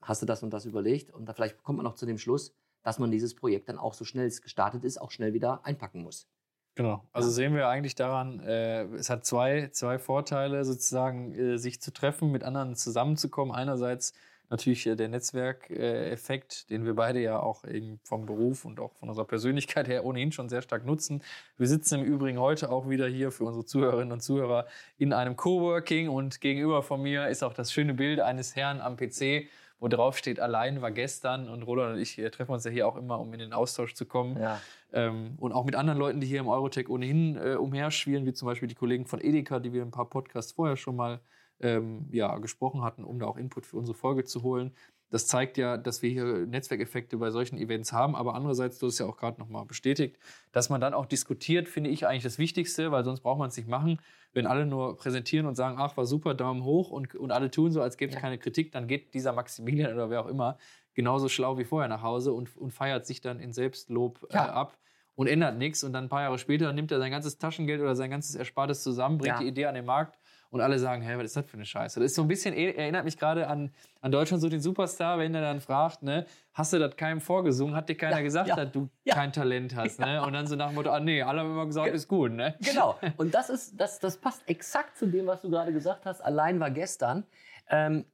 hast 0.00 0.22
du 0.22 0.26
das 0.26 0.42
und 0.42 0.50
das 0.50 0.64
überlegt? 0.64 1.12
Und 1.12 1.26
da 1.26 1.34
vielleicht 1.34 1.62
kommt 1.62 1.78
man 1.78 1.86
auch 1.86 1.94
zu 1.94 2.06
dem 2.06 2.18
Schluss, 2.18 2.54
dass 2.82 2.98
man 2.98 3.10
dieses 3.10 3.34
Projekt 3.34 3.68
dann 3.68 3.78
auch 3.78 3.94
so 3.94 4.04
schnell 4.04 4.26
es 4.26 4.40
gestartet 4.40 4.84
ist, 4.84 5.00
auch 5.00 5.10
schnell 5.10 5.34
wieder 5.34 5.64
einpacken 5.64 6.02
muss. 6.02 6.26
Genau. 6.74 7.04
Also 7.12 7.28
ja. 7.28 7.34
sehen 7.34 7.54
wir 7.54 7.68
eigentlich 7.68 7.96
daran, 7.96 8.40
äh, 8.40 8.84
es 8.94 9.10
hat 9.10 9.26
zwei, 9.26 9.68
zwei 9.72 9.98
Vorteile, 9.98 10.64
sozusagen, 10.64 11.34
äh, 11.34 11.58
sich 11.58 11.82
zu 11.82 11.92
treffen, 11.92 12.30
mit 12.30 12.44
anderen 12.44 12.76
zusammenzukommen. 12.76 13.52
Einerseits 13.52 14.14
natürlich 14.50 14.86
äh, 14.86 14.96
der 14.96 15.08
Netzwerkeffekt, 15.08 16.70
den 16.70 16.84
wir 16.84 16.94
beide 16.94 17.20
ja 17.20 17.40
auch 17.40 17.64
eben 17.64 18.00
vom 18.02 18.26
Beruf 18.26 18.64
und 18.64 18.80
auch 18.80 18.92
von 18.94 19.08
unserer 19.08 19.26
Persönlichkeit 19.26 19.88
her 19.88 20.04
ohnehin 20.04 20.32
schon 20.32 20.48
sehr 20.48 20.62
stark 20.62 20.84
nutzen. 20.84 21.22
Wir 21.56 21.66
sitzen 21.66 22.00
im 22.00 22.04
Übrigen 22.04 22.38
heute 22.38 22.70
auch 22.70 22.88
wieder 22.88 23.06
hier 23.06 23.30
für 23.30 23.44
unsere 23.44 23.64
Zuhörerinnen 23.64 24.12
und 24.12 24.20
Zuhörer 24.20 24.66
in 24.96 25.12
einem 25.12 25.36
Coworking 25.36 26.08
und 26.08 26.40
gegenüber 26.40 26.82
von 26.82 27.02
mir 27.02 27.28
ist 27.28 27.42
auch 27.42 27.54
das 27.54 27.72
schöne 27.72 27.94
Bild 27.94 28.20
eines 28.20 28.56
Herrn 28.56 28.80
am 28.80 28.96
PC, 28.96 29.48
wo 29.80 29.88
drauf 29.88 30.18
steht, 30.18 30.40
allein 30.40 30.82
war 30.82 30.90
gestern 30.90 31.48
und 31.48 31.62
Roland 31.62 31.94
und 31.94 32.00
ich 32.00 32.18
äh, 32.18 32.30
treffen 32.30 32.52
uns 32.52 32.64
ja 32.64 32.70
hier 32.70 32.88
auch 32.88 32.96
immer, 32.96 33.20
um 33.20 33.32
in 33.32 33.38
den 33.38 33.52
Austausch 33.52 33.94
zu 33.94 34.06
kommen. 34.06 34.36
Ja. 34.36 34.60
Ähm, 34.92 35.34
und 35.38 35.52
auch 35.52 35.64
mit 35.64 35.76
anderen 35.76 35.98
Leuten, 35.98 36.20
die 36.20 36.26
hier 36.26 36.40
im 36.40 36.48
Eurotech 36.48 36.88
ohnehin 36.88 37.36
äh, 37.36 37.54
umherschwirren, 37.54 38.26
wie 38.26 38.32
zum 38.32 38.46
Beispiel 38.46 38.68
die 38.68 38.74
Kollegen 38.74 39.06
von 39.06 39.20
Edeka, 39.20 39.60
die 39.60 39.72
wir 39.72 39.82
ein 39.82 39.92
paar 39.92 40.10
Podcasts 40.10 40.52
vorher 40.52 40.76
schon 40.76 40.96
mal 40.96 41.20
ähm, 41.60 42.08
ja, 42.10 42.36
gesprochen 42.38 42.82
hatten, 42.82 43.04
um 43.04 43.18
da 43.18 43.26
auch 43.26 43.36
Input 43.36 43.66
für 43.66 43.76
unsere 43.76 43.96
Folge 43.96 44.24
zu 44.24 44.42
holen. 44.42 44.72
Das 45.10 45.26
zeigt 45.26 45.56
ja, 45.56 45.78
dass 45.78 46.02
wir 46.02 46.10
hier 46.10 46.46
Netzwerkeffekte 46.46 47.16
bei 47.16 47.30
solchen 47.30 47.58
Events 47.58 47.92
haben. 47.92 48.14
Aber 48.14 48.34
andererseits, 48.34 48.78
du 48.78 48.86
hast 48.86 48.94
es 48.94 48.98
ja 48.98 49.06
auch 49.06 49.16
gerade 49.16 49.40
nochmal 49.40 49.64
bestätigt, 49.64 50.18
dass 50.52 50.68
man 50.68 50.80
dann 50.80 50.92
auch 50.92 51.06
diskutiert, 51.06 51.68
finde 51.68 51.88
ich 51.90 52.06
eigentlich 52.06 52.24
das 52.24 52.38
Wichtigste, 52.38 52.92
weil 52.92 53.04
sonst 53.04 53.20
braucht 53.20 53.38
man 53.38 53.48
es 53.48 53.56
nicht 53.56 53.68
machen. 53.68 54.00
Wenn 54.34 54.46
alle 54.46 54.66
nur 54.66 54.96
präsentieren 54.96 55.46
und 55.46 55.54
sagen, 55.54 55.76
ach, 55.78 55.96
war 55.96 56.04
super, 56.04 56.34
Daumen 56.34 56.62
hoch 56.62 56.90
und, 56.90 57.14
und 57.14 57.30
alle 57.30 57.50
tun 57.50 57.72
so, 57.72 57.80
als 57.80 57.96
gäbe 57.96 58.10
es 58.10 58.16
ja. 58.16 58.20
keine 58.20 58.36
Kritik, 58.36 58.70
dann 58.72 58.86
geht 58.86 59.14
dieser 59.14 59.32
Maximilian 59.32 59.94
oder 59.94 60.10
wer 60.10 60.20
auch 60.20 60.28
immer 60.28 60.58
genauso 60.94 61.28
schlau 61.28 61.56
wie 61.56 61.64
vorher 61.64 61.88
nach 61.88 62.02
Hause 62.02 62.32
und, 62.32 62.54
und 62.56 62.72
feiert 62.72 63.06
sich 63.06 63.22
dann 63.22 63.40
in 63.40 63.52
Selbstlob 63.52 64.26
äh, 64.30 64.34
ja. 64.34 64.46
äh, 64.46 64.50
ab 64.50 64.76
und 65.14 65.26
ändert 65.26 65.56
nichts. 65.56 65.84
Und 65.84 65.94
dann 65.94 66.04
ein 66.04 66.08
paar 66.10 66.22
Jahre 66.22 66.38
später 66.38 66.72
nimmt 66.74 66.92
er 66.92 66.98
sein 66.98 67.10
ganzes 67.10 67.38
Taschengeld 67.38 67.80
oder 67.80 67.96
sein 67.96 68.10
ganzes 68.10 68.34
Erspartes 68.34 68.82
zusammen, 68.82 69.16
bringt 69.16 69.36
ja. 69.36 69.40
die 69.40 69.48
Idee 69.48 69.66
an 69.66 69.74
den 69.74 69.86
Markt 69.86 70.18
und 70.50 70.60
alle 70.60 70.78
sagen, 70.78 71.02
hey, 71.02 71.16
was 71.18 71.26
ist 71.26 71.36
das 71.36 71.46
für 71.46 71.56
eine 71.56 71.66
Scheiße? 71.66 72.00
Das 72.00 72.06
ist 72.06 72.14
so 72.14 72.22
ein 72.22 72.28
bisschen, 72.28 72.54
erinnert 72.54 73.04
mich 73.04 73.18
gerade 73.18 73.48
an, 73.48 73.70
an 74.00 74.12
Deutschland 74.12 74.40
so 74.40 74.48
den 74.48 74.60
Superstar, 74.60 75.18
wenn 75.18 75.34
er 75.34 75.42
dann 75.42 75.60
fragt, 75.60 76.02
ne, 76.02 76.26
hast 76.54 76.72
du 76.72 76.78
das 76.78 76.96
keinem 76.96 77.20
vorgesungen, 77.20 77.74
hat 77.74 77.88
dir 77.88 77.96
keiner 77.96 78.16
ja, 78.16 78.22
gesagt, 78.22 78.48
ja, 78.48 78.56
dass 78.56 78.72
du 78.72 78.88
ja. 79.04 79.14
kein 79.14 79.32
Talent 79.32 79.76
hast, 79.76 80.00
ne? 80.00 80.22
Und 80.24 80.32
dann 80.32 80.46
so 80.46 80.56
nach 80.56 80.68
dem 80.68 80.76
Motto, 80.76 80.90
ah 80.90 81.00
nee, 81.00 81.22
alle 81.22 81.40
haben 81.40 81.50
immer 81.50 81.66
gesagt, 81.66 81.92
ist 81.92 82.08
gut, 82.08 82.32
ne? 82.32 82.54
Genau. 82.60 82.98
Und 83.16 83.34
das 83.34 83.50
ist, 83.50 83.78
das, 83.78 83.98
das 83.98 84.16
passt 84.16 84.42
exakt 84.48 84.96
zu 84.96 85.06
dem, 85.06 85.26
was 85.26 85.42
du 85.42 85.50
gerade 85.50 85.72
gesagt 85.72 86.06
hast. 86.06 86.20
Allein 86.22 86.60
war 86.60 86.70
gestern. 86.70 87.24
Ähm, 87.68 88.06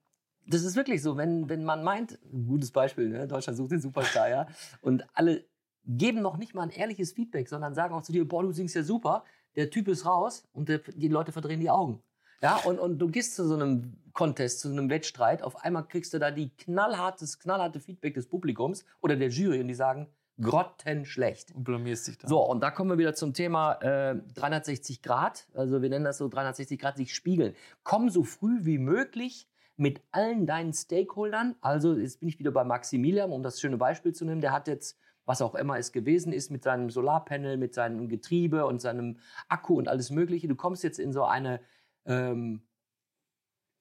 das 0.46 0.62
ist 0.62 0.76
wirklich 0.76 1.02
so, 1.02 1.16
wenn, 1.16 1.48
wenn 1.48 1.64
man 1.64 1.84
meint, 1.84 2.18
ein 2.32 2.46
gutes 2.46 2.70
Beispiel, 2.70 3.08
ne? 3.08 3.28
Deutschland 3.28 3.56
sucht 3.56 3.70
den 3.70 3.80
Superstar, 3.80 4.28
ja, 4.28 4.46
und 4.80 5.06
alle 5.14 5.44
geben 5.86 6.22
noch 6.22 6.36
nicht 6.36 6.54
mal 6.54 6.62
ein 6.62 6.70
ehrliches 6.70 7.12
Feedback, 7.12 7.48
sondern 7.48 7.74
sagen 7.74 7.94
auch 7.94 8.02
zu 8.02 8.12
dir, 8.12 8.26
boah, 8.26 8.42
du 8.42 8.52
singst 8.52 8.74
ja 8.74 8.82
super, 8.82 9.24
der 9.56 9.70
Typ 9.70 9.88
ist 9.88 10.06
raus 10.06 10.48
und 10.52 10.68
der, 10.68 10.78
die 10.78 11.08
Leute 11.08 11.32
verdrehen 11.32 11.60
die 11.60 11.70
Augen. 11.70 12.02
Ja, 12.44 12.56
und, 12.56 12.78
und 12.78 12.98
du 12.98 13.08
gehst 13.08 13.36
zu 13.36 13.48
so 13.48 13.54
einem 13.54 13.94
Contest, 14.12 14.60
zu 14.60 14.68
einem 14.68 14.90
Wettstreit, 14.90 15.42
auf 15.42 15.64
einmal 15.64 15.86
kriegst 15.86 16.12
du 16.12 16.18
da 16.18 16.30
die 16.30 16.50
knallhartes, 16.50 17.38
knallharte 17.38 17.80
Feedback 17.80 18.12
des 18.12 18.26
Publikums 18.26 18.84
oder 19.00 19.16
der 19.16 19.30
Jury 19.30 19.62
und 19.62 19.68
die 19.68 19.74
sagen, 19.74 20.08
grottenschlecht. 20.38 21.54
Und 21.54 21.64
blamierst 21.64 22.06
dich 22.06 22.18
dann. 22.18 22.28
So, 22.28 22.46
und 22.46 22.60
da 22.60 22.70
kommen 22.70 22.90
wir 22.90 22.98
wieder 22.98 23.14
zum 23.14 23.32
Thema 23.32 23.80
äh, 23.80 24.16
360 24.34 25.00
Grad. 25.00 25.46
Also 25.54 25.80
wir 25.80 25.88
nennen 25.88 26.04
das 26.04 26.18
so 26.18 26.28
360 26.28 26.78
Grad 26.78 26.98
sich 26.98 27.14
spiegeln. 27.14 27.54
Komm 27.82 28.10
so 28.10 28.24
früh 28.24 28.66
wie 28.66 28.76
möglich 28.76 29.48
mit 29.78 30.02
allen 30.12 30.44
deinen 30.44 30.74
Stakeholdern. 30.74 31.54
Also 31.62 31.94
jetzt 31.94 32.20
bin 32.20 32.28
ich 32.28 32.38
wieder 32.38 32.50
bei 32.50 32.64
Maximilian, 32.64 33.32
um 33.32 33.42
das 33.42 33.58
schöne 33.58 33.78
Beispiel 33.78 34.12
zu 34.12 34.26
nehmen. 34.26 34.42
Der 34.42 34.52
hat 34.52 34.68
jetzt, 34.68 34.98
was 35.24 35.40
auch 35.40 35.54
immer 35.54 35.78
es 35.78 35.92
gewesen 35.92 36.30
ist, 36.34 36.50
mit 36.50 36.62
seinem 36.62 36.90
Solarpanel, 36.90 37.56
mit 37.56 37.72
seinem 37.72 38.06
Getriebe 38.10 38.66
und 38.66 38.82
seinem 38.82 39.16
Akku 39.48 39.78
und 39.78 39.88
alles 39.88 40.10
Mögliche. 40.10 40.46
Du 40.46 40.56
kommst 40.56 40.84
jetzt 40.84 40.98
in 40.98 41.10
so 41.10 41.24
eine 41.24 41.60
ähm, 42.06 42.66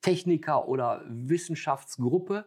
Techniker 0.01 0.67
oder 0.67 1.03
Wissenschaftsgruppe 1.07 2.45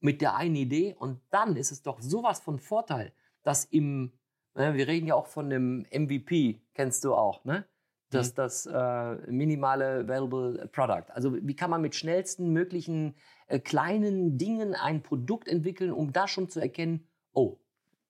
mit 0.00 0.20
der 0.20 0.36
einen 0.36 0.56
Idee 0.56 0.94
und 0.98 1.20
dann 1.30 1.56
ist 1.56 1.72
es 1.72 1.82
doch 1.82 2.00
sowas 2.00 2.40
von 2.40 2.58
Vorteil, 2.58 3.12
dass 3.42 3.64
im, 3.64 4.12
äh, 4.54 4.74
wir 4.74 4.88
reden 4.88 5.06
ja 5.06 5.14
auch 5.14 5.26
von 5.26 5.48
dem 5.48 5.86
MVP, 5.92 6.60
kennst 6.74 7.04
du 7.04 7.14
auch, 7.14 7.44
ne? 7.44 7.66
Das, 8.10 8.32
mhm. 8.32 8.34
das 8.36 8.66
äh, 8.66 9.14
minimale 9.30 10.00
Available 10.00 10.68
Product. 10.70 11.10
Also 11.14 11.34
wie 11.34 11.56
kann 11.56 11.70
man 11.70 11.80
mit 11.80 11.94
schnellsten 11.94 12.52
möglichen 12.52 13.14
äh, 13.46 13.58
kleinen 13.58 14.36
Dingen 14.36 14.74
ein 14.74 15.02
Produkt 15.02 15.48
entwickeln, 15.48 15.92
um 15.92 16.12
da 16.12 16.28
schon 16.28 16.50
zu 16.50 16.60
erkennen, 16.60 17.08
oh, 17.32 17.58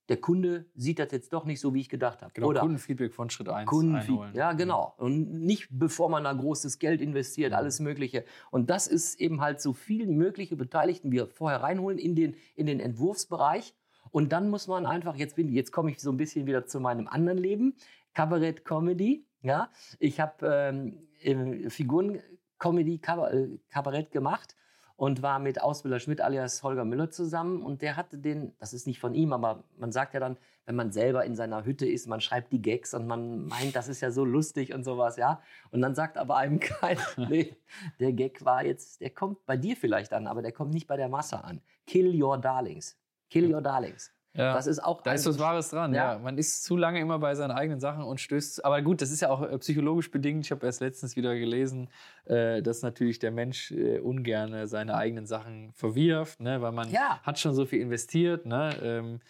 der 0.08 0.16
Kunde 0.20 0.66
sieht 0.74 0.98
das 0.98 1.12
jetzt 1.12 1.32
doch 1.32 1.44
nicht 1.44 1.60
so, 1.60 1.74
wie 1.74 1.80
ich 1.80 1.88
gedacht 1.88 2.22
habe. 2.22 2.32
Genau, 2.34 2.48
Oder 2.48 2.60
Kundenfeedback 2.60 3.14
von 3.14 3.30
Schritt 3.30 3.48
1 3.48 3.70
einholen. 3.70 4.34
Ja, 4.34 4.52
genau. 4.52 4.94
Und 4.98 5.32
nicht 5.32 5.68
bevor 5.70 6.08
man 6.08 6.24
da 6.24 6.32
großes 6.32 6.78
Geld 6.78 7.00
investiert, 7.00 7.52
alles 7.52 7.80
Mögliche. 7.80 8.24
Und 8.50 8.68
das 8.68 8.86
ist 8.86 9.20
eben 9.20 9.40
halt 9.40 9.60
so 9.60 9.72
viel 9.72 10.06
mögliche 10.06 10.56
Beteiligten 10.56 11.12
wir 11.12 11.28
vorher 11.28 11.62
reinholen 11.62 11.98
in 11.98 12.14
den, 12.14 12.36
in 12.54 12.66
den 12.66 12.80
Entwurfsbereich. 12.80 13.74
Und 14.10 14.32
dann 14.32 14.50
muss 14.50 14.66
man 14.66 14.86
einfach, 14.86 15.14
jetzt, 15.14 15.36
bin, 15.36 15.48
jetzt 15.48 15.70
komme 15.72 15.90
ich 15.90 16.00
so 16.00 16.10
ein 16.10 16.16
bisschen 16.16 16.46
wieder 16.46 16.66
zu 16.66 16.80
meinem 16.80 17.06
anderen 17.06 17.38
Leben, 17.38 17.76
Kabarett 18.12 18.64
Comedy. 18.64 19.24
Ja, 19.42 19.70
ich 19.98 20.20
habe 20.20 20.76
ähm, 21.24 21.70
Figuren 21.70 22.20
Comedy 22.58 22.94
äh, 22.96 23.58
Kabarett 23.70 24.10
gemacht 24.10 24.56
und 25.02 25.20
war 25.20 25.40
mit 25.40 25.60
Ausbilder 25.60 25.98
Schmidt 25.98 26.20
alias 26.20 26.62
Holger 26.62 26.84
Müller 26.84 27.10
zusammen 27.10 27.64
und 27.64 27.82
der 27.82 27.96
hatte 27.96 28.18
den, 28.18 28.52
das 28.60 28.72
ist 28.72 28.86
nicht 28.86 29.00
von 29.00 29.14
ihm, 29.14 29.32
aber 29.32 29.64
man 29.76 29.90
sagt 29.90 30.14
ja 30.14 30.20
dann, 30.20 30.36
wenn 30.64 30.76
man 30.76 30.92
selber 30.92 31.24
in 31.24 31.34
seiner 31.34 31.64
Hütte 31.64 31.88
ist, 31.88 32.06
man 32.06 32.20
schreibt 32.20 32.52
die 32.52 32.62
Gags 32.62 32.94
und 32.94 33.08
man 33.08 33.48
meint, 33.48 33.74
das 33.74 33.88
ist 33.88 34.00
ja 34.00 34.12
so 34.12 34.24
lustig 34.24 34.72
und 34.72 34.84
sowas, 34.84 35.16
ja. 35.16 35.42
Und 35.72 35.80
dann 35.80 35.96
sagt 35.96 36.16
aber 36.18 36.36
einem 36.36 36.60
keiner, 36.60 37.02
nee, 37.16 37.56
der 37.98 38.12
Gag 38.12 38.44
war 38.44 38.64
jetzt, 38.64 39.00
der 39.00 39.10
kommt 39.10 39.44
bei 39.44 39.56
dir 39.56 39.74
vielleicht 39.74 40.12
an, 40.12 40.28
aber 40.28 40.40
der 40.40 40.52
kommt 40.52 40.72
nicht 40.72 40.86
bei 40.86 40.96
der 40.96 41.08
Masse 41.08 41.42
an. 41.42 41.60
Kill 41.84 42.22
your 42.22 42.38
darlings. 42.38 42.96
Kill 43.28 43.52
your 43.52 43.60
darlings. 43.60 44.12
Ja, 44.34 44.54
das 44.54 44.66
ist 44.66 44.82
auch. 44.82 45.02
Da 45.02 45.12
ist 45.12 45.26
was 45.26 45.38
Wahres 45.38 45.68
dran, 45.68 45.92
ja. 45.92 46.14
ja. 46.14 46.18
Man 46.18 46.38
ist 46.38 46.64
zu 46.64 46.76
lange 46.76 47.00
immer 47.00 47.18
bei 47.18 47.34
seinen 47.34 47.50
eigenen 47.50 47.80
Sachen 47.80 48.02
und 48.02 48.18
stößt. 48.18 48.64
Aber 48.64 48.80
gut, 48.80 49.02
das 49.02 49.10
ist 49.10 49.20
ja 49.20 49.30
auch 49.30 49.42
äh, 49.42 49.58
psychologisch 49.58 50.10
bedingt. 50.10 50.46
Ich 50.46 50.50
habe 50.50 50.64
erst 50.64 50.80
letztens 50.80 51.16
wieder 51.16 51.38
gelesen, 51.38 51.88
äh, 52.24 52.62
dass 52.62 52.80
natürlich 52.80 53.18
der 53.18 53.30
Mensch 53.30 53.72
äh, 53.72 53.98
ungern 53.98 54.66
seine 54.66 54.94
eigenen 54.94 55.26
Sachen 55.26 55.72
verwirft, 55.74 56.40
ne, 56.40 56.62
weil 56.62 56.72
man 56.72 56.90
ja. 56.90 57.20
hat 57.22 57.38
schon 57.38 57.54
so 57.54 57.66
viel 57.66 57.80
investiert. 57.80 58.46
Ne, 58.46 58.74
ähm, 58.82 59.20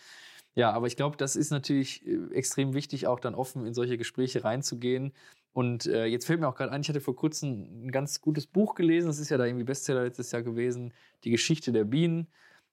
ja, 0.55 0.71
aber 0.71 0.87
ich 0.87 0.97
glaube, 0.97 1.17
das 1.17 1.35
ist 1.35 1.51
natürlich 1.51 2.05
extrem 2.33 2.75
wichtig, 2.75 3.07
auch 3.07 3.19
dann 3.19 3.35
offen 3.35 3.67
in 3.67 3.75
solche 3.75 3.97
Gespräche 3.99 4.45
reinzugehen. 4.45 5.13
Und 5.55 5.87
äh, 5.87 6.07
jetzt 6.07 6.27
fällt 6.27 6.41
mir 6.41 6.49
auch 6.49 6.55
gerade 6.55 6.73
ein, 6.73 6.81
ich 6.81 6.89
hatte 6.89 7.01
vor 7.01 7.17
kurzem 7.17 7.87
ein 7.87 7.91
ganz 7.91 8.21
gutes 8.21 8.47
Buch 8.47 8.75
gelesen. 8.75 9.09
Das 9.09 9.19
ist 9.19 9.31
ja 9.31 9.37
da 9.37 9.45
irgendwie 9.45 9.65
Bestseller 9.65 10.05
letztes 10.05 10.33
Jahr 10.33 10.43
gewesen, 10.43 10.93
Die 11.25 11.31
Geschichte 11.31 11.73
der 11.73 11.85
Bienen. 11.85 12.29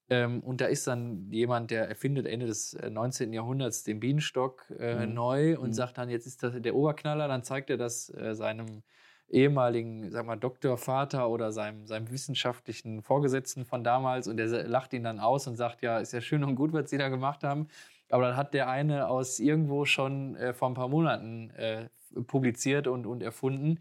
Ähm, 0.10 0.40
und 0.42 0.62
da 0.62 0.66
ist 0.66 0.88
dann 0.88 1.28
jemand, 1.32 1.72
der 1.72 1.88
erfindet 1.88 2.26
Ende 2.26 2.48
des 2.48 2.76
19. 2.90 3.32
Äh, 3.32 3.36
Jahrhunderts 3.36 3.84
den 3.84 4.00
Bienenstock 4.00 4.66
äh, 4.80 5.06
mhm. 5.06 5.14
neu 5.14 5.60
und 5.60 5.70
mhm. 5.70 5.74
sagt 5.74 5.98
dann, 5.98 6.10
jetzt 6.10 6.26
ist 6.26 6.42
das 6.42 6.60
der 6.60 6.76
Oberknaller. 6.76 7.28
Dann 7.28 7.44
zeigt 7.44 7.70
er 7.70 7.78
das 7.78 8.10
äh, 8.16 8.34
seinem 8.34 8.82
ehemaligen, 9.30 10.10
sag 10.10 10.26
mal, 10.26 10.36
Doktorvater 10.36 11.30
oder 11.30 11.52
seinem, 11.52 11.86
seinem 11.86 12.10
wissenschaftlichen 12.10 13.04
Vorgesetzten 13.04 13.66
von 13.66 13.84
damals 13.84 14.28
und 14.28 14.38
der 14.38 14.68
lacht 14.68 14.94
ihn 14.94 15.04
dann 15.04 15.20
aus 15.20 15.46
und 15.46 15.56
sagt, 15.56 15.84
ja, 15.84 16.00
ist 16.00 16.14
ja 16.14 16.22
schön 16.22 16.44
und 16.44 16.56
gut, 16.56 16.74
was 16.74 16.90
Sie 16.90 16.98
da 16.98 17.10
gemacht 17.10 17.44
haben. 17.44 17.68
Aber 18.10 18.24
dann 18.24 18.36
hat 18.36 18.56
der 18.56 18.70
eine 18.70 19.08
aus 19.08 19.40
irgendwo 19.40 19.86
schon 19.86 20.36
äh, 20.36 20.54
vor 20.54 20.70
ein 20.70 20.74
paar 20.74 20.88
Monaten 20.88 21.52
äh, 21.52 21.90
publiziert 22.26 22.88
und, 22.88 23.06
und 23.06 23.22
erfunden 23.22 23.80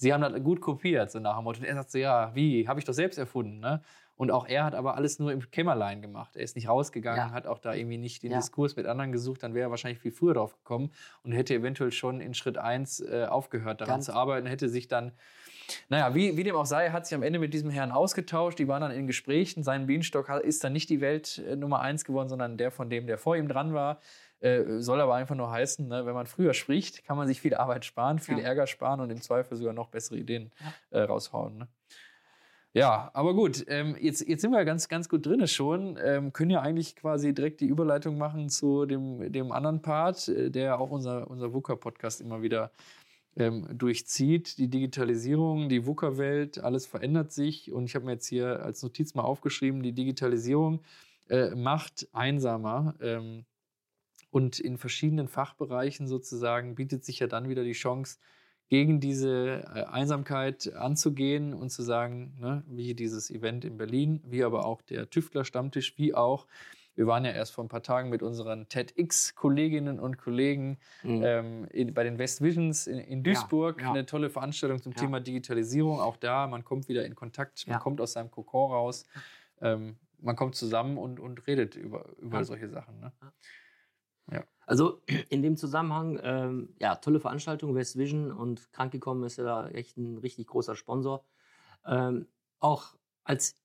sie 0.00 0.12
haben 0.12 0.22
das 0.22 0.32
gut 0.42 0.60
kopiert, 0.60 1.10
so 1.10 1.20
nach 1.20 1.36
dem 1.36 1.44
Motto. 1.44 1.60
Und 1.60 1.66
er 1.66 1.74
sagt 1.74 1.90
so, 1.90 1.98
ja, 1.98 2.34
wie, 2.34 2.66
habe 2.66 2.80
ich 2.80 2.86
doch 2.86 2.94
selbst 2.94 3.18
erfunden, 3.18 3.60
ne? 3.60 3.82
Und 4.16 4.30
auch 4.30 4.46
er 4.46 4.64
hat 4.64 4.74
aber 4.74 4.96
alles 4.96 5.18
nur 5.18 5.32
im 5.32 5.50
Kämmerlein 5.50 6.02
gemacht. 6.02 6.36
Er 6.36 6.42
ist 6.42 6.54
nicht 6.54 6.68
rausgegangen, 6.68 7.18
Ja. 7.18 7.30
hat 7.30 7.46
auch 7.46 7.58
da 7.58 7.72
irgendwie 7.72 7.96
nicht 7.96 8.22
den 8.22 8.32
Ja. 8.32 8.36
Diskurs 8.38 8.76
mit 8.76 8.84
anderen 8.86 9.12
gesucht, 9.12 9.42
dann 9.42 9.54
wäre 9.54 9.68
er 9.68 9.70
wahrscheinlich 9.70 9.98
viel 10.00 10.12
früher 10.12 10.34
drauf 10.34 10.52
gekommen 10.58 10.90
und 11.22 11.32
hätte 11.32 11.54
eventuell 11.54 11.90
schon 11.90 12.20
in 12.20 12.34
Schritt 12.34 12.58
1 12.58 13.00
äh, 13.00 13.26
aufgehört, 13.30 13.80
daran 13.80 13.94
Ganz- 13.94 14.06
zu 14.06 14.12
arbeiten, 14.12 14.46
hätte 14.46 14.68
sich 14.68 14.88
dann, 14.88 15.12
naja, 15.88 16.14
wie, 16.14 16.36
wie 16.36 16.44
dem 16.44 16.54
auch 16.54 16.66
sei, 16.66 16.90
hat 16.90 17.06
sich 17.06 17.14
am 17.14 17.22
Ende 17.22 17.38
mit 17.38 17.54
diesem 17.54 17.70
Herrn 17.70 17.92
ausgetauscht, 17.92 18.58
die 18.58 18.68
waren 18.68 18.82
dann 18.82 18.90
in 18.90 19.06
Gesprächen, 19.06 19.62
sein 19.62 19.86
Bienenstock 19.86 20.28
ist 20.42 20.64
dann 20.64 20.74
nicht 20.74 20.90
die 20.90 21.00
Welt 21.00 21.38
äh, 21.48 21.56
Nummer 21.56 21.80
1 21.80 22.04
geworden, 22.04 22.28
sondern 22.28 22.58
der 22.58 22.70
von 22.70 22.90
dem, 22.90 23.06
der 23.06 23.16
vor 23.16 23.36
ihm 23.36 23.48
dran 23.48 23.72
war. 23.72 24.00
Äh, 24.40 24.80
soll 24.80 25.00
aber 25.00 25.14
einfach 25.14 25.34
nur 25.34 25.50
heißen, 25.50 25.86
ne, 25.86 26.06
wenn 26.06 26.14
man 26.14 26.26
früher 26.26 26.54
spricht, 26.54 27.04
kann 27.04 27.16
man 27.18 27.28
sich 27.28 27.40
viel 27.40 27.54
Arbeit 27.54 27.84
sparen, 27.84 28.18
viel 28.18 28.38
Ja. 28.38 28.44
Ärger 28.44 28.66
sparen 28.66 29.00
und 29.00 29.10
im 29.10 29.20
Zweifel 29.20 29.56
sogar 29.56 29.74
noch 29.74 29.88
bessere 29.88 30.16
Ideen 30.16 30.50
äh, 30.90 31.00
raushauen. 31.00 31.58
Ne? 31.58 31.68
Ja, 32.72 33.10
aber 33.14 33.34
gut, 33.34 33.64
ähm, 33.66 33.96
jetzt, 34.00 34.26
jetzt 34.28 34.42
sind 34.42 34.52
wir 34.52 34.64
ganz, 34.64 34.88
ganz 34.88 35.08
gut 35.08 35.26
drin 35.26 35.46
schon. 35.48 35.98
Ähm, 36.02 36.32
können 36.32 36.50
ja 36.50 36.60
eigentlich 36.60 36.94
quasi 36.94 37.34
direkt 37.34 37.60
die 37.60 37.66
Überleitung 37.66 38.16
machen 38.16 38.48
zu 38.48 38.86
dem, 38.86 39.32
dem 39.32 39.50
anderen 39.50 39.82
Part, 39.82 40.28
äh, 40.28 40.50
der 40.50 40.80
auch 40.80 40.90
unser, 40.90 41.28
unser 41.28 41.52
VUCA-Podcast 41.52 42.20
immer 42.20 42.42
wieder 42.42 42.70
ähm, 43.36 43.66
durchzieht. 43.76 44.56
Die 44.58 44.68
Digitalisierung, 44.68 45.68
die 45.68 45.84
VUCA-Welt, 45.84 46.62
alles 46.62 46.86
verändert 46.86 47.32
sich. 47.32 47.72
Und 47.72 47.86
ich 47.86 47.96
habe 47.96 48.04
mir 48.06 48.12
jetzt 48.12 48.26
hier 48.28 48.62
als 48.62 48.82
Notiz 48.82 49.14
mal 49.14 49.22
aufgeschrieben, 49.22 49.82
die 49.82 49.92
Digitalisierung 49.92 50.80
äh, 51.28 51.50
macht 51.56 52.08
einsamer. 52.12 52.94
Ähm, 53.00 53.44
und 54.30 54.58
in 54.60 54.78
verschiedenen 54.78 55.28
Fachbereichen 55.28 56.06
sozusagen 56.08 56.74
bietet 56.76 57.04
sich 57.04 57.18
ja 57.20 57.26
dann 57.26 57.48
wieder 57.48 57.64
die 57.64 57.72
Chance, 57.72 58.18
gegen 58.68 59.00
diese 59.00 59.64
äh, 59.74 59.82
Einsamkeit 59.84 60.72
anzugehen 60.74 61.54
und 61.54 61.70
zu 61.70 61.82
sagen, 61.82 62.36
ne, 62.38 62.62
wie 62.68 62.94
dieses 62.94 63.28
Event 63.28 63.64
in 63.64 63.76
Berlin, 63.76 64.22
wie 64.24 64.44
aber 64.44 64.64
auch 64.64 64.80
der 64.82 65.10
Tüftler-Stammtisch, 65.10 65.98
wie 65.98 66.14
auch, 66.14 66.46
wir 66.94 67.08
waren 67.08 67.24
ja 67.24 67.32
erst 67.32 67.52
vor 67.52 67.64
ein 67.64 67.68
paar 67.68 67.82
Tagen 67.82 68.10
mit 68.10 68.22
unseren 68.22 68.68
TEDx-Kolleginnen 68.68 69.98
und 69.98 70.18
Kollegen 70.18 70.78
Mhm. 71.02 71.22
ähm, 71.24 71.64
in, 71.72 71.94
bei 71.94 72.04
den 72.04 72.18
West 72.18 72.42
Visions 72.42 72.86
in, 72.86 72.98
in 72.98 73.24
Duisburg, 73.24 73.80
ja. 73.82 73.90
eine 73.90 74.06
tolle 74.06 74.30
Veranstaltung 74.30 74.80
zum 74.80 74.92
Ja. 74.92 75.00
Thema 75.00 75.18
Digitalisierung. 75.18 75.98
Auch 76.00 76.16
da, 76.16 76.46
man 76.46 76.62
kommt 76.64 76.88
wieder 76.88 77.04
in 77.04 77.16
Kontakt, 77.16 77.66
man 77.66 77.74
Ja. 77.74 77.80
kommt 77.80 78.00
aus 78.00 78.12
seinem 78.12 78.30
Kokon 78.30 78.70
raus, 78.70 79.06
ähm, 79.60 79.96
man 80.20 80.36
kommt 80.36 80.54
zusammen 80.54 80.96
und, 80.98 81.18
und 81.18 81.44
redet 81.48 81.74
über, 81.74 82.16
über 82.18 82.38
Ja. 82.38 82.44
solche 82.44 82.68
Sachen. 82.68 83.00
Ne? 83.00 83.12
Also 84.70 85.02
in 85.28 85.42
dem 85.42 85.56
Zusammenhang, 85.56 86.20
ähm, 86.22 86.68
ja, 86.78 86.94
tolle 86.94 87.18
Veranstaltung, 87.18 87.74
West 87.74 87.98
Vision 87.98 88.30
und 88.30 88.72
Krankgekommen 88.72 89.24
ist 89.24 89.36
ja 89.36 89.44
da 89.44 89.68
echt 89.68 89.96
ein 89.96 90.18
richtig 90.18 90.46
großer 90.46 90.76
Sponsor. 90.76 91.24
Ähm, 91.84 92.28
auch 92.60 92.94
als 93.24 93.56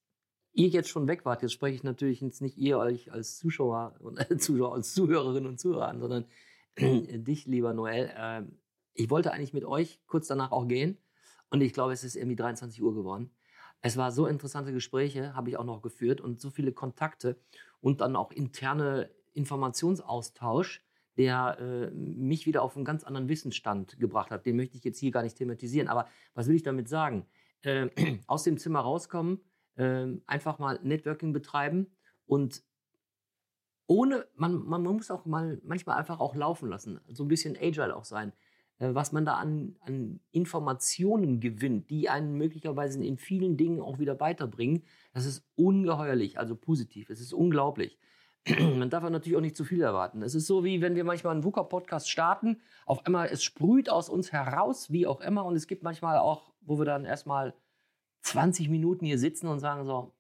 ihr 0.53 0.67
jetzt 0.69 0.89
schon 0.89 1.07
weg 1.07 1.23
wart, 1.25 1.43
jetzt 1.43 1.53
spreche 1.53 1.75
ich 1.75 1.83
natürlich 1.83 2.21
jetzt 2.21 2.41
nicht 2.41 2.57
ihr 2.57 2.79
euch 2.79 3.11
als 3.11 3.37
Zuschauer 3.37 3.93
und 3.99 4.17
äh, 4.17 4.37
Zuschauer, 4.37 4.73
als 4.73 4.95
Zuhörerinnen 4.95 5.47
und 5.47 5.59
Zuhörer 5.59 5.89
an, 5.89 5.99
sondern 5.99 6.25
dich, 6.79 7.45
lieber 7.45 7.73
Noel. 7.73 8.11
Ähm, 8.17 8.57
ich 8.95 9.11
wollte 9.11 9.31
eigentlich 9.31 9.53
mit 9.53 9.65
euch 9.65 9.99
kurz 10.07 10.25
danach 10.25 10.51
auch 10.51 10.67
gehen 10.67 10.97
und 11.51 11.61
ich 11.61 11.73
glaube, 11.73 11.93
es 11.93 12.03
ist 12.03 12.15
irgendwie 12.15 12.35
23 12.35 12.81
Uhr 12.81 12.95
geworden. 12.95 13.29
Es 13.81 13.95
war 13.95 14.11
so 14.11 14.25
interessante 14.25 14.73
Gespräche, 14.73 15.35
habe 15.35 15.49
ich 15.49 15.57
auch 15.57 15.65
noch 15.65 15.83
geführt 15.83 16.19
und 16.19 16.41
so 16.41 16.49
viele 16.49 16.71
Kontakte 16.71 17.37
und 17.79 18.01
dann 18.01 18.15
auch 18.15 18.31
interne 18.31 19.11
Informationsaustausch, 19.35 20.81
der 21.17 21.57
äh, 21.59 21.91
mich 21.91 22.45
wieder 22.45 22.61
auf 22.61 22.75
einen 22.75 22.85
ganz 22.85 23.03
anderen 23.03 23.29
Wissensstand 23.29 23.99
gebracht 23.99 24.31
hat. 24.31 24.45
Den 24.45 24.55
möchte 24.55 24.77
ich 24.77 24.83
jetzt 24.83 24.99
hier 24.99 25.11
gar 25.11 25.23
nicht 25.23 25.37
thematisieren. 25.37 25.87
Aber 25.87 26.07
was 26.33 26.47
will 26.47 26.55
ich 26.55 26.63
damit 26.63 26.89
sagen? 26.89 27.25
Äh, 27.61 27.89
aus 28.27 28.43
dem 28.43 28.57
Zimmer 28.57 28.79
rauskommen, 28.79 29.39
äh, 29.75 30.07
einfach 30.25 30.59
mal 30.59 30.79
Networking 30.83 31.33
betreiben 31.33 31.87
und 32.25 32.63
ohne, 33.87 34.25
man, 34.35 34.65
man 34.65 34.81
muss 34.81 35.11
auch 35.11 35.25
mal 35.25 35.61
manchmal 35.63 35.97
einfach 35.97 36.19
auch 36.19 36.35
laufen 36.35 36.69
lassen, 36.69 36.99
so 37.07 37.23
ein 37.23 37.27
bisschen 37.27 37.55
agile 37.55 37.95
auch 37.95 38.05
sein. 38.05 38.33
Äh, 38.79 38.93
was 38.93 39.11
man 39.11 39.25
da 39.25 39.35
an, 39.35 39.75
an 39.81 40.19
Informationen 40.31 41.39
gewinnt, 41.39 41.89
die 41.89 42.09
einen 42.09 42.33
möglicherweise 42.33 43.03
in 43.03 43.17
vielen 43.17 43.57
Dingen 43.57 43.81
auch 43.81 43.99
wieder 43.99 44.19
weiterbringen, 44.19 44.83
das 45.13 45.25
ist 45.25 45.45
ungeheuerlich, 45.55 46.39
also 46.39 46.55
positiv. 46.55 47.09
Es 47.09 47.21
ist 47.21 47.33
unglaublich. 47.33 47.97
Man 48.59 48.89
darf 48.89 49.03
natürlich 49.03 49.37
auch 49.37 49.41
nicht 49.41 49.55
zu 49.55 49.63
viel 49.63 49.81
erwarten. 49.81 50.21
Es 50.21 50.35
ist 50.35 50.45
so, 50.45 50.63
wie 50.63 50.81
wenn 50.81 50.95
wir 50.95 51.03
manchmal 51.03 51.33
einen 51.33 51.43
VUCA-Podcast 51.43 52.09
starten, 52.09 52.61
auf 52.85 53.05
einmal, 53.05 53.27
es 53.31 53.43
sprüht 53.43 53.89
aus 53.89 54.09
uns 54.09 54.31
heraus, 54.31 54.91
wie 54.91 55.07
auch 55.07 55.21
immer, 55.21 55.45
und 55.45 55.55
es 55.55 55.67
gibt 55.67 55.81
manchmal 55.83 56.19
auch, 56.19 56.53
wo 56.61 56.77
wir 56.77 56.85
dann 56.85 57.05
erstmal 57.05 57.53
20 58.21 58.69
Minuten 58.69 59.05
hier 59.05 59.17
sitzen 59.17 59.47
und 59.47 59.59
sagen 59.59 59.85
so, 59.85 60.13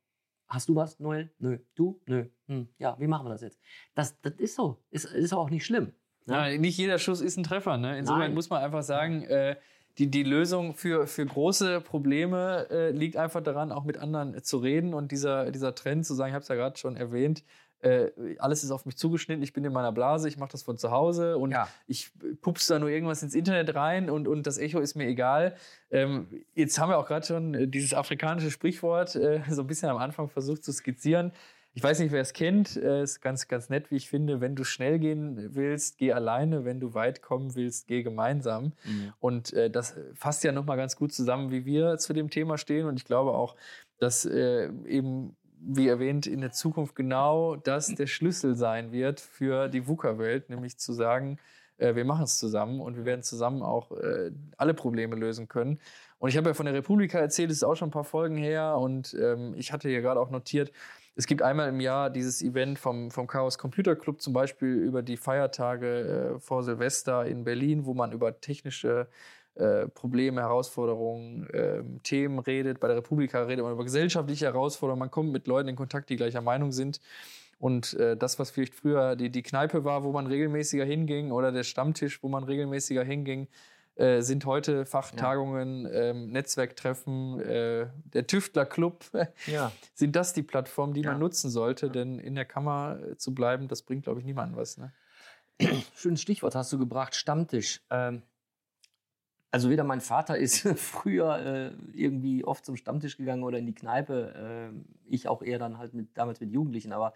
hast 0.47 0.69
du 0.69 0.75
was, 0.75 0.99
Noel? 0.99 1.31
Nö. 1.39 1.59
Du? 1.75 2.01
Nö. 2.05 2.25
Hm. 2.47 2.67
Ja, 2.79 2.95
wie 2.99 3.07
machen 3.07 3.25
wir 3.25 3.31
das 3.31 3.41
jetzt? 3.41 3.59
Das, 3.93 4.19
das 4.21 4.33
ist 4.35 4.55
so. 4.55 4.83
Ist, 4.89 5.05
ist 5.05 5.33
auch 5.33 5.49
nicht 5.49 5.65
schlimm. 5.65 5.93
ne? 6.25 6.51
Ja, 6.51 6.57
nicht 6.57 6.77
jeder 6.77 6.97
Schuss 6.97 7.21
ist 7.21 7.37
ein 7.37 7.43
Treffer. 7.43 7.77
Ne? 7.77 7.97
Insofern 7.97 8.21
Nein. 8.21 8.33
muss 8.33 8.49
man 8.49 8.63
einfach 8.63 8.83
sagen, 8.83 9.23
äh, 9.23 9.55
die, 9.97 10.07
die 10.07 10.23
Lösung 10.23 10.73
für, 10.73 11.07
für 11.07 11.25
große 11.25 11.81
Probleme 11.81 12.67
äh, 12.69 12.91
liegt 12.91 13.17
einfach 13.17 13.41
daran, 13.41 13.71
auch 13.71 13.85
mit 13.85 13.97
anderen 13.97 14.43
zu 14.43 14.57
reden. 14.57 14.93
Und 14.93 15.11
dieser, 15.11 15.51
dieser 15.51 15.73
Trend 15.73 16.05
zu 16.05 16.13
sagen, 16.13 16.29
ich 16.29 16.33
habe 16.33 16.43
es 16.43 16.49
ja 16.49 16.55
gerade 16.55 16.77
schon 16.77 16.97
erwähnt, 16.97 17.43
äh, 17.81 18.09
alles 18.39 18.63
ist 18.63 18.71
auf 18.71 18.85
mich 18.85 18.97
zugeschnitten, 18.97 19.43
ich 19.43 19.53
bin 19.53 19.63
in 19.63 19.73
meiner 19.73 19.91
Blase, 19.91 20.27
ich 20.27 20.37
mache 20.37 20.51
das 20.51 20.63
von 20.63 20.77
zu 20.77 20.91
Hause 20.91 21.37
und 21.37 21.51
Ja. 21.51 21.67
ich 21.87 22.11
pups 22.41 22.67
da 22.67 22.79
nur 22.79 22.89
irgendwas 22.89 23.21
ins 23.23 23.35
Internet 23.35 23.75
rein 23.75 24.09
und, 24.09 24.27
und 24.27 24.47
das 24.47 24.57
Echo 24.57 24.79
ist 24.79 24.95
mir 24.95 25.07
egal. 25.07 25.55
Ähm, 25.91 26.27
jetzt 26.55 26.79
haben 26.79 26.89
wir 26.89 26.97
auch 26.97 27.07
gerade 27.07 27.25
schon 27.25 27.53
äh, 27.53 27.67
dieses 27.67 27.93
afrikanische 27.93 28.51
Sprichwort 28.51 29.15
äh, 29.15 29.41
so 29.49 29.61
ein 29.61 29.67
bisschen 29.67 29.89
am 29.89 29.97
Anfang 29.97 30.29
versucht 30.29 30.63
zu 30.63 30.71
skizzieren. 30.71 31.31
Ich 31.77 31.83
weiß 31.83 31.99
nicht, 31.99 32.13
wer 32.13 32.21
es 32.21 32.31
kennt. 32.31 32.77
Äh, 32.77 33.03
ist 33.03 33.19
ganz, 33.21 33.49
ganz 33.49 33.69
nett, 33.69 33.91
wie 33.91 33.97
ich 33.97 34.09
finde. 34.09 34.39
Wenn 34.39 34.55
du 34.55 34.63
schnell 34.63 34.97
gehen 34.97 35.53
willst, 35.55 35.97
geh 35.97 36.13
alleine. 36.13 36.63
Wenn 36.63 36.79
du 36.79 36.93
weit 36.93 37.21
kommen 37.21 37.53
willst, 37.53 37.87
geh 37.87 38.01
gemeinsam. 38.01 38.71
Mhm. 38.85 39.13
Und 39.19 39.51
äh, 39.51 39.69
das 39.69 39.93
fasst 40.13 40.45
ja 40.45 40.53
nochmal 40.53 40.77
ganz 40.77 40.95
gut 40.95 41.11
zusammen, 41.11 41.51
wie 41.51 41.65
wir 41.65 41.97
zu 41.97 42.13
dem 42.13 42.29
Thema 42.29 42.57
stehen. 42.57 42.85
Und 42.87 42.95
ich 42.97 43.03
glaube 43.03 43.31
auch, 43.31 43.57
dass 43.99 44.23
äh, 44.25 44.69
eben, 44.87 45.35
wie 45.67 45.87
erwähnt, 45.87 46.27
in 46.27 46.41
der 46.41 46.51
Zukunft 46.51 46.95
genau 46.95 47.55
das 47.55 47.87
der 47.87 48.07
Schlüssel 48.07 48.55
sein 48.55 48.91
wird 48.91 49.19
für 49.19 49.67
die 49.67 49.87
VUCA-Welt, 49.87 50.49
nämlich 50.49 50.77
zu 50.77 50.93
sagen, 50.93 51.37
äh, 51.77 51.95
wir 51.95 52.05
machen 52.05 52.23
es 52.23 52.37
zusammen 52.37 52.79
und 52.79 52.95
wir 52.97 53.05
werden 53.05 53.23
zusammen 53.23 53.61
auch 53.61 53.91
äh, 53.91 54.31
alle 54.57 54.73
Probleme 54.73 55.15
lösen 55.15 55.47
können. 55.47 55.79
Und 56.19 56.29
ich 56.29 56.37
habe 56.37 56.49
ja 56.49 56.53
von 56.53 56.65
der 56.65 56.75
Republika 56.75 57.19
erzählt, 57.19 57.49
das 57.49 57.57
ist 57.57 57.63
auch 57.63 57.75
schon 57.75 57.89
ein 57.89 57.91
paar 57.91 58.03
Folgen 58.03 58.37
her. 58.37 58.77
Und 58.77 59.15
ähm, 59.19 59.53
ich 59.57 59.71
hatte 59.71 59.89
hier 59.89 60.01
gerade 60.01 60.19
auch 60.19 60.29
notiert, 60.29 60.71
es 61.17 61.27
gibt 61.27 61.41
einmal 61.41 61.69
im 61.69 61.79
Jahr 61.79 62.09
dieses 62.09 62.41
Event 62.41 62.77
vom, 62.77 63.09
vom 63.09 63.25
Chaos 63.27 63.57
Computer 63.57 63.95
Club, 63.95 64.21
zum 64.21 64.33
Beispiel 64.33 64.75
über 64.75 65.01
die 65.01 65.17
Feiertage 65.17 66.35
äh, 66.35 66.39
vor 66.39 66.63
Silvester 66.63 67.25
in 67.25 67.43
Berlin, 67.43 67.85
wo 67.85 67.93
man 67.93 68.11
über 68.11 68.41
technische 68.41 69.07
äh, 69.55 69.87
Probleme, 69.87 70.41
Herausforderungen, 70.41 71.47
ähm, 71.53 71.99
Themen 72.03 72.39
redet. 72.39 72.79
Bei 72.79 72.87
der 72.87 72.97
Republika 72.97 73.43
redet 73.43 73.63
man 73.63 73.73
über 73.73 73.83
gesellschaftliche 73.83 74.45
Herausforderungen. 74.45 74.99
Man 74.99 75.11
kommt 75.11 75.31
mit 75.31 75.47
Leuten 75.47 75.69
in 75.69 75.75
Kontakt, 75.75 76.09
die 76.09 76.15
gleicher 76.17 76.41
Meinung 76.41 76.71
sind. 76.71 76.99
Und 77.57 77.93
äh, 77.93 78.17
das, 78.17 78.37
was 78.37 78.51
vielleicht 78.51 78.75
früher 78.75 79.15
die, 79.15 79.29
die 79.29 79.43
Kneipe 79.43 79.85
war, 79.85 80.03
wo 80.03 80.11
man 80.11 80.27
regelmäßiger 80.27 80.83
hinging, 80.83 81.31
oder 81.31 81.51
der 81.51 81.63
Stammtisch, 81.63 82.21
wo 82.21 82.27
man 82.27 82.43
regelmäßiger 82.43 83.03
hinging, 83.03 83.47
äh, 83.95 84.21
sind 84.21 84.45
heute 84.45 84.85
Fachtagungen, 84.85 85.87
ähm, 85.89 86.31
Netzwerktreffen, 86.31 87.39
äh, 87.39 87.87
der 88.13 88.27
Tüftlerclub. 88.27 89.05
Ja. 89.47 89.71
sind 89.93 90.17
das 90.17 90.33
die 90.33 90.43
Plattformen, 90.43 90.93
die 90.93 91.01
Ja. 91.01 91.11
man 91.11 91.19
nutzen 91.19 91.49
sollte? 91.49 91.89
Denn 91.89 92.19
in 92.19 92.35
der 92.35 92.43
Kammer 92.43 92.99
äh, 93.01 93.15
zu 93.15 93.33
bleiben, 93.33 93.69
das 93.69 93.83
bringt, 93.83 94.03
glaube 94.03 94.19
ich, 94.19 94.25
niemandem 94.25 94.57
was. 94.57 94.77
Ne? 94.77 94.91
Schönes 95.95 96.21
Stichwort 96.21 96.55
hast 96.55 96.73
du 96.73 96.77
gebracht, 96.77 97.15
Stammtisch. 97.15 97.81
Ähm, 97.89 98.21
also 99.55 99.69
weder 99.69 99.85
mein 99.85 100.01
Vater 100.01 100.37
ist 100.37 100.67
früher 100.77 101.37
äh, 101.37 101.71
irgendwie 101.93 102.43
oft 102.43 102.65
zum 102.65 102.75
Stammtisch 102.75 103.15
gegangen 103.15 103.43
oder 103.43 103.57
in 103.57 103.65
die 103.65 103.73
Kneipe. 103.73 104.33
ähm, 104.35 104.85
ich 105.07 105.29
auch 105.29 105.41
eher 105.41 105.59
dann 105.59 105.77
halt 105.77 105.93
mit, 105.93 106.09
damals 106.17 106.41
mit 106.41 106.51
Jugendlichen, 106.51 106.91
aber 106.91 107.13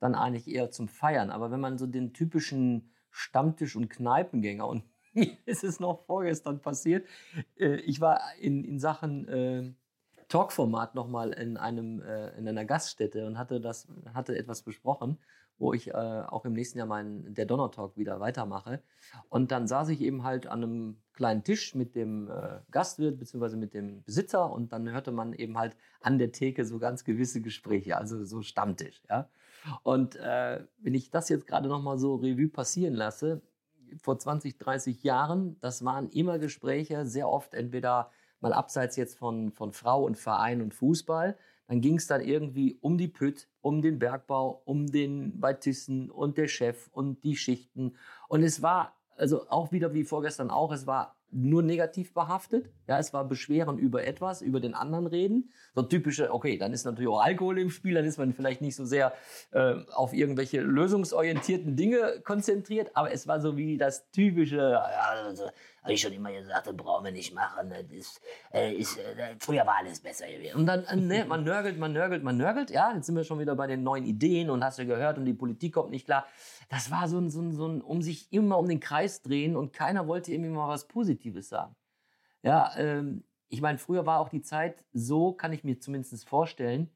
dann 0.00 0.14
eigentlich 0.14 0.48
eher 0.48 0.70
zum 0.70 0.88
Feiern. 0.88 1.28
Aber 1.30 1.50
wenn 1.50 1.60
man 1.60 1.76
so 1.76 1.86
den 1.86 2.14
typischen 2.14 2.90
Stammtisch- 3.10 3.76
und 3.76 3.90
Kneipengänger 3.90 4.66
und 4.66 4.84
mir 5.12 5.36
ist 5.44 5.64
es 5.64 5.80
noch 5.80 6.06
vorgestern 6.06 6.62
passiert, 6.62 7.06
äh, 7.58 7.74
ich 7.80 8.00
war 8.00 8.22
in, 8.40 8.64
in 8.64 8.78
Sachen 8.78 9.28
äh, 9.28 9.74
Talkformat 10.28 10.94
nochmal 10.94 11.34
in 11.34 11.58
einem 11.58 12.00
äh, 12.00 12.30
in 12.38 12.48
einer 12.48 12.64
Gaststätte 12.64 13.26
und 13.26 13.36
hatte 13.36 13.60
das 13.60 13.86
hatte 14.14 14.34
etwas 14.34 14.62
besprochen, 14.62 15.18
wo 15.58 15.72
ich 15.72 15.88
äh, 15.88 15.92
auch 15.92 16.44
im 16.44 16.52
nächsten 16.52 16.78
Jahr 16.78 16.86
meinen 16.86 17.34
der 17.34 17.46
Donner 17.46 17.70
Talk 17.70 17.96
wieder 17.96 18.20
weitermache. 18.20 18.82
Und 19.28 19.52
dann 19.52 19.66
saß 19.66 19.90
ich 19.90 20.00
eben 20.00 20.24
halt 20.24 20.46
an 20.46 20.62
einem 20.62 20.96
kleinen 21.12 21.44
Tisch 21.44 21.74
mit 21.74 21.94
dem 21.94 22.28
äh, 22.28 22.60
Gastwirt 22.70 23.18
bzw. 23.18 23.56
mit 23.56 23.74
dem 23.74 24.02
Besitzer 24.02 24.50
und 24.50 24.72
dann 24.72 24.90
hörte 24.90 25.12
man 25.12 25.32
eben 25.32 25.58
halt 25.58 25.76
an 26.00 26.18
der 26.18 26.32
Theke 26.32 26.64
so 26.64 26.78
ganz 26.78 27.04
gewisse 27.04 27.40
Gespräche, 27.40 27.96
also 27.96 28.24
so 28.24 28.42
Stammtisch, 28.42 29.02
ja. 29.08 29.28
Und 29.84 30.16
äh, 30.16 30.64
wenn 30.80 30.94
ich 30.94 31.10
das 31.10 31.28
jetzt 31.28 31.46
gerade 31.46 31.68
nochmal 31.68 31.98
so 31.98 32.16
Revue 32.16 32.48
passieren 32.48 32.94
lasse, 32.94 33.42
vor 34.00 34.18
20, 34.18 34.58
30 34.58 35.02
Jahren, 35.02 35.56
das 35.60 35.84
waren 35.84 36.08
immer 36.08 36.38
Gespräche, 36.38 37.06
sehr 37.06 37.28
oft 37.28 37.54
entweder 37.54 38.10
mal 38.40 38.52
abseits 38.52 38.96
jetzt 38.96 39.18
von, 39.18 39.52
von 39.52 39.72
Frau 39.72 40.04
und 40.04 40.18
Verein 40.18 40.62
und 40.62 40.74
Fußball, 40.74 41.36
dann 41.68 41.80
ging 41.80 41.96
es 41.96 42.06
dann 42.06 42.20
irgendwie 42.20 42.78
um 42.80 42.98
die 42.98 43.08
Pütt, 43.08 43.48
um 43.62 43.80
den 43.80 43.98
Bergbau, 43.98 44.60
um 44.64 44.90
den 44.90 45.40
Baltisten 45.40 46.10
und 46.10 46.36
der 46.36 46.48
Chef 46.48 46.88
und 46.92 47.24
die 47.24 47.36
Schichten. 47.36 47.96
Und 48.28 48.42
es 48.42 48.60
war, 48.60 48.94
also 49.16 49.48
auch 49.48 49.72
wieder 49.72 49.94
wie 49.94 50.04
vorgestern 50.04 50.50
auch, 50.50 50.72
es 50.72 50.86
war 50.86 51.16
nur 51.32 51.62
negativ 51.62 52.12
behaftet. 52.12 52.68
Ja, 52.86 52.98
es 52.98 53.12
war 53.14 53.24
Beschweren 53.24 53.78
über 53.78 54.04
etwas, 54.06 54.42
über 54.42 54.60
den 54.60 54.74
anderen 54.74 55.06
reden. 55.06 55.50
So 55.74 55.82
typische, 55.82 56.32
okay, 56.32 56.58
dann 56.58 56.72
ist 56.72 56.84
natürlich 56.84 57.08
auch 57.08 57.22
Alkohol 57.22 57.58
im 57.58 57.70
Spiel, 57.70 57.94
dann 57.94 58.04
ist 58.04 58.18
man 58.18 58.34
vielleicht 58.34 58.60
nicht 58.60 58.76
so 58.76 58.84
sehr 58.84 59.14
äh, 59.52 59.76
auf 59.94 60.12
irgendwelche 60.12 60.60
lösungsorientierten 60.60 61.74
Dinge 61.74 62.20
konzentriert, 62.24 62.90
aber 62.94 63.12
es 63.12 63.26
war 63.26 63.40
so 63.40 63.56
wie 63.56 63.78
das 63.78 64.10
typische, 64.10 64.56
ja, 64.56 64.82
also, 65.26 65.44
habe 65.82 65.94
ich 65.94 66.00
schon 66.00 66.12
immer 66.12 66.32
gesagt, 66.32 66.66
das 66.66 66.76
brauchen 66.76 67.04
wir 67.04 67.12
nicht 67.12 67.34
machen. 67.34 67.70
Das 67.70 67.90
ist, 67.90 68.20
äh, 68.52 68.72
ist, 68.74 68.98
äh, 68.98 69.34
früher 69.40 69.66
war 69.66 69.76
alles 69.76 70.00
besser 70.00 70.26
gewesen. 70.26 70.60
Und 70.60 70.66
dann, 70.66 70.84
äh, 70.84 70.96
ne, 70.96 71.24
man 71.28 71.42
nörgelt, 71.42 71.78
man 71.78 71.92
nörgelt, 71.92 72.22
man 72.22 72.36
nörgelt. 72.36 72.70
Ja, 72.70 72.94
jetzt 72.94 73.06
sind 73.06 73.16
wir 73.16 73.24
schon 73.24 73.40
wieder 73.40 73.56
bei 73.56 73.66
den 73.66 73.82
neuen 73.82 74.04
Ideen 74.04 74.50
und 74.50 74.62
hast 74.62 74.78
du 74.78 74.86
gehört 74.86 75.18
und 75.18 75.24
die 75.24 75.34
Politik 75.34 75.74
kommt 75.74 75.90
nicht 75.90 76.06
klar. 76.06 76.26
Das 76.68 76.90
war 76.90 77.08
so 77.08 77.18
ein, 77.18 77.30
so 77.30 77.40
ein, 77.40 77.52
so 77.52 77.66
ein 77.66 77.80
um 77.80 78.00
sich 78.00 78.32
immer 78.32 78.58
um 78.58 78.68
den 78.68 78.80
Kreis 78.80 79.22
drehen 79.22 79.56
und 79.56 79.72
keiner 79.72 80.06
wollte 80.06 80.32
irgendwie 80.32 80.50
mal 80.50 80.68
was 80.68 80.86
Positives 80.86 81.48
sagen. 81.48 81.74
Ja, 82.42 82.72
ähm, 82.76 83.24
ich 83.48 83.60
meine, 83.60 83.78
früher 83.78 84.06
war 84.06 84.20
auch 84.20 84.28
die 84.28 84.42
Zeit 84.42 84.84
so, 84.92 85.32
kann 85.32 85.52
ich 85.52 85.64
mir 85.64 85.78
zumindest 85.78 86.28
vorstellen, 86.28 86.90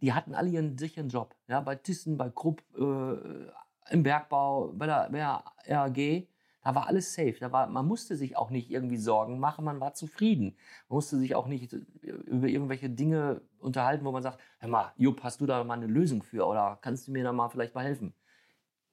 die 0.00 0.12
hatten 0.12 0.34
alle 0.34 0.48
ihren 0.48 0.76
sicheren 0.76 1.08
Job. 1.08 1.36
Ja, 1.48 1.60
bei 1.60 1.76
Thyssen, 1.76 2.16
bei 2.16 2.28
Krupp, 2.28 2.62
äh, 2.76 3.92
im 3.92 4.02
Bergbau, 4.02 4.72
bei 4.74 4.86
der, 4.86 5.08
bei 5.10 5.18
der 5.18 5.44
RAG. 5.66 6.26
Da 6.62 6.74
war 6.74 6.86
alles 6.86 7.14
safe. 7.14 7.36
Da 7.40 7.50
war, 7.52 7.66
man 7.66 7.86
musste 7.86 8.16
sich 8.16 8.36
auch 8.36 8.50
nicht 8.50 8.70
irgendwie 8.70 8.96
Sorgen 8.96 9.38
machen, 9.40 9.64
man 9.64 9.80
war 9.80 9.94
zufrieden. 9.94 10.56
Man 10.88 10.96
musste 10.96 11.18
sich 11.18 11.34
auch 11.34 11.46
nicht 11.46 11.72
über 11.72 12.46
irgendwelche 12.46 12.88
Dinge 12.88 13.42
unterhalten, 13.58 14.04
wo 14.04 14.12
man 14.12 14.22
sagt, 14.22 14.40
hör 14.58 14.68
mal, 14.68 14.92
Jupp, 14.96 15.22
hast 15.22 15.40
du 15.40 15.46
da 15.46 15.64
mal 15.64 15.74
eine 15.74 15.86
Lösung 15.86 16.22
für 16.22 16.46
oder 16.46 16.78
kannst 16.80 17.08
du 17.08 17.12
mir 17.12 17.24
da 17.24 17.32
mal 17.32 17.48
vielleicht 17.48 17.74
mal 17.74 17.84
helfen? 17.84 18.14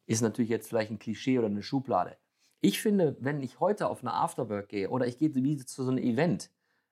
Ist 0.08 0.22
natürlich 0.22 0.50
jetzt 0.50 0.68
vielleicht 0.68 0.92
ein 0.92 1.00
Klischee 1.00 1.38
oder 1.38 1.48
eine 1.48 1.62
Schublade. 1.62 2.18
Ich 2.62 2.82
finde, 2.82 3.16
wenn 3.20 3.42
ich 3.42 3.60
heute 3.60 3.88
auf 3.88 4.02
eine 4.02 4.14
Afterwork 4.14 4.70
gehe 4.70 4.90
oder 4.90 5.06
ich 5.06 5.18
gehe 5.18 5.32
zu 5.66 5.84
so 5.84 5.92
einem 5.92 6.00
Event, 6.00 6.50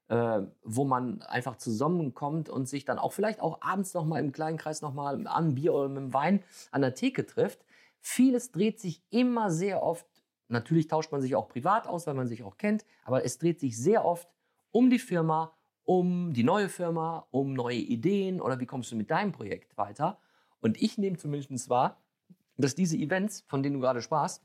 äh, 0.09 0.41
wo 0.63 0.85
man 0.85 1.21
einfach 1.23 1.57
zusammenkommt 1.57 2.49
und 2.49 2.69
sich 2.69 2.85
dann 2.85 2.99
auch 2.99 3.11
vielleicht 3.11 3.41
auch 3.41 3.61
abends 3.61 3.93
nochmal 3.93 4.23
im 4.23 4.31
kleinen 4.31 4.57
Kreis 4.57 4.81
nochmal 4.81 5.27
an 5.27 5.55
Bier 5.55 5.73
oder 5.73 5.89
mit 5.89 5.97
dem 5.97 6.13
Wein 6.13 6.43
an 6.71 6.81
der 6.81 6.93
Theke 6.93 7.25
trifft, 7.25 7.65
vieles 7.99 8.51
dreht 8.51 8.79
sich 8.79 9.03
immer 9.09 9.51
sehr 9.51 9.83
oft 9.83 10.05
Natürlich 10.49 10.87
tauscht 10.87 11.11
man 11.11 11.21
sich 11.21 11.35
auch 11.35 11.49
privat 11.49 11.87
aus, 11.87 12.07
weil 12.07 12.13
man 12.13 12.27
sich 12.27 12.43
auch 12.43 12.57
kennt, 12.57 12.85
aber 13.03 13.25
es 13.25 13.37
dreht 13.37 13.59
sich 13.59 13.77
sehr 13.77 14.05
oft 14.05 14.29
um 14.71 14.89
die 14.89 14.99
Firma, 14.99 15.53
um 15.83 16.33
die 16.33 16.43
neue 16.43 16.69
Firma, 16.69 17.27
um 17.31 17.53
neue 17.53 17.77
Ideen 17.77 18.41
oder 18.41 18.59
wie 18.59 18.65
kommst 18.65 18.91
du 18.91 18.95
mit 18.95 19.11
deinem 19.11 19.31
Projekt 19.31 19.77
weiter. 19.77 20.19
Und 20.61 20.81
ich 20.81 20.97
nehme 20.97 21.17
zumindest 21.17 21.69
wahr, 21.69 22.01
dass 22.57 22.75
diese 22.75 22.97
Events, 22.97 23.43
von 23.47 23.61
denen 23.61 23.75
du 23.75 23.81
gerade 23.81 24.01
sprachst, 24.01 24.43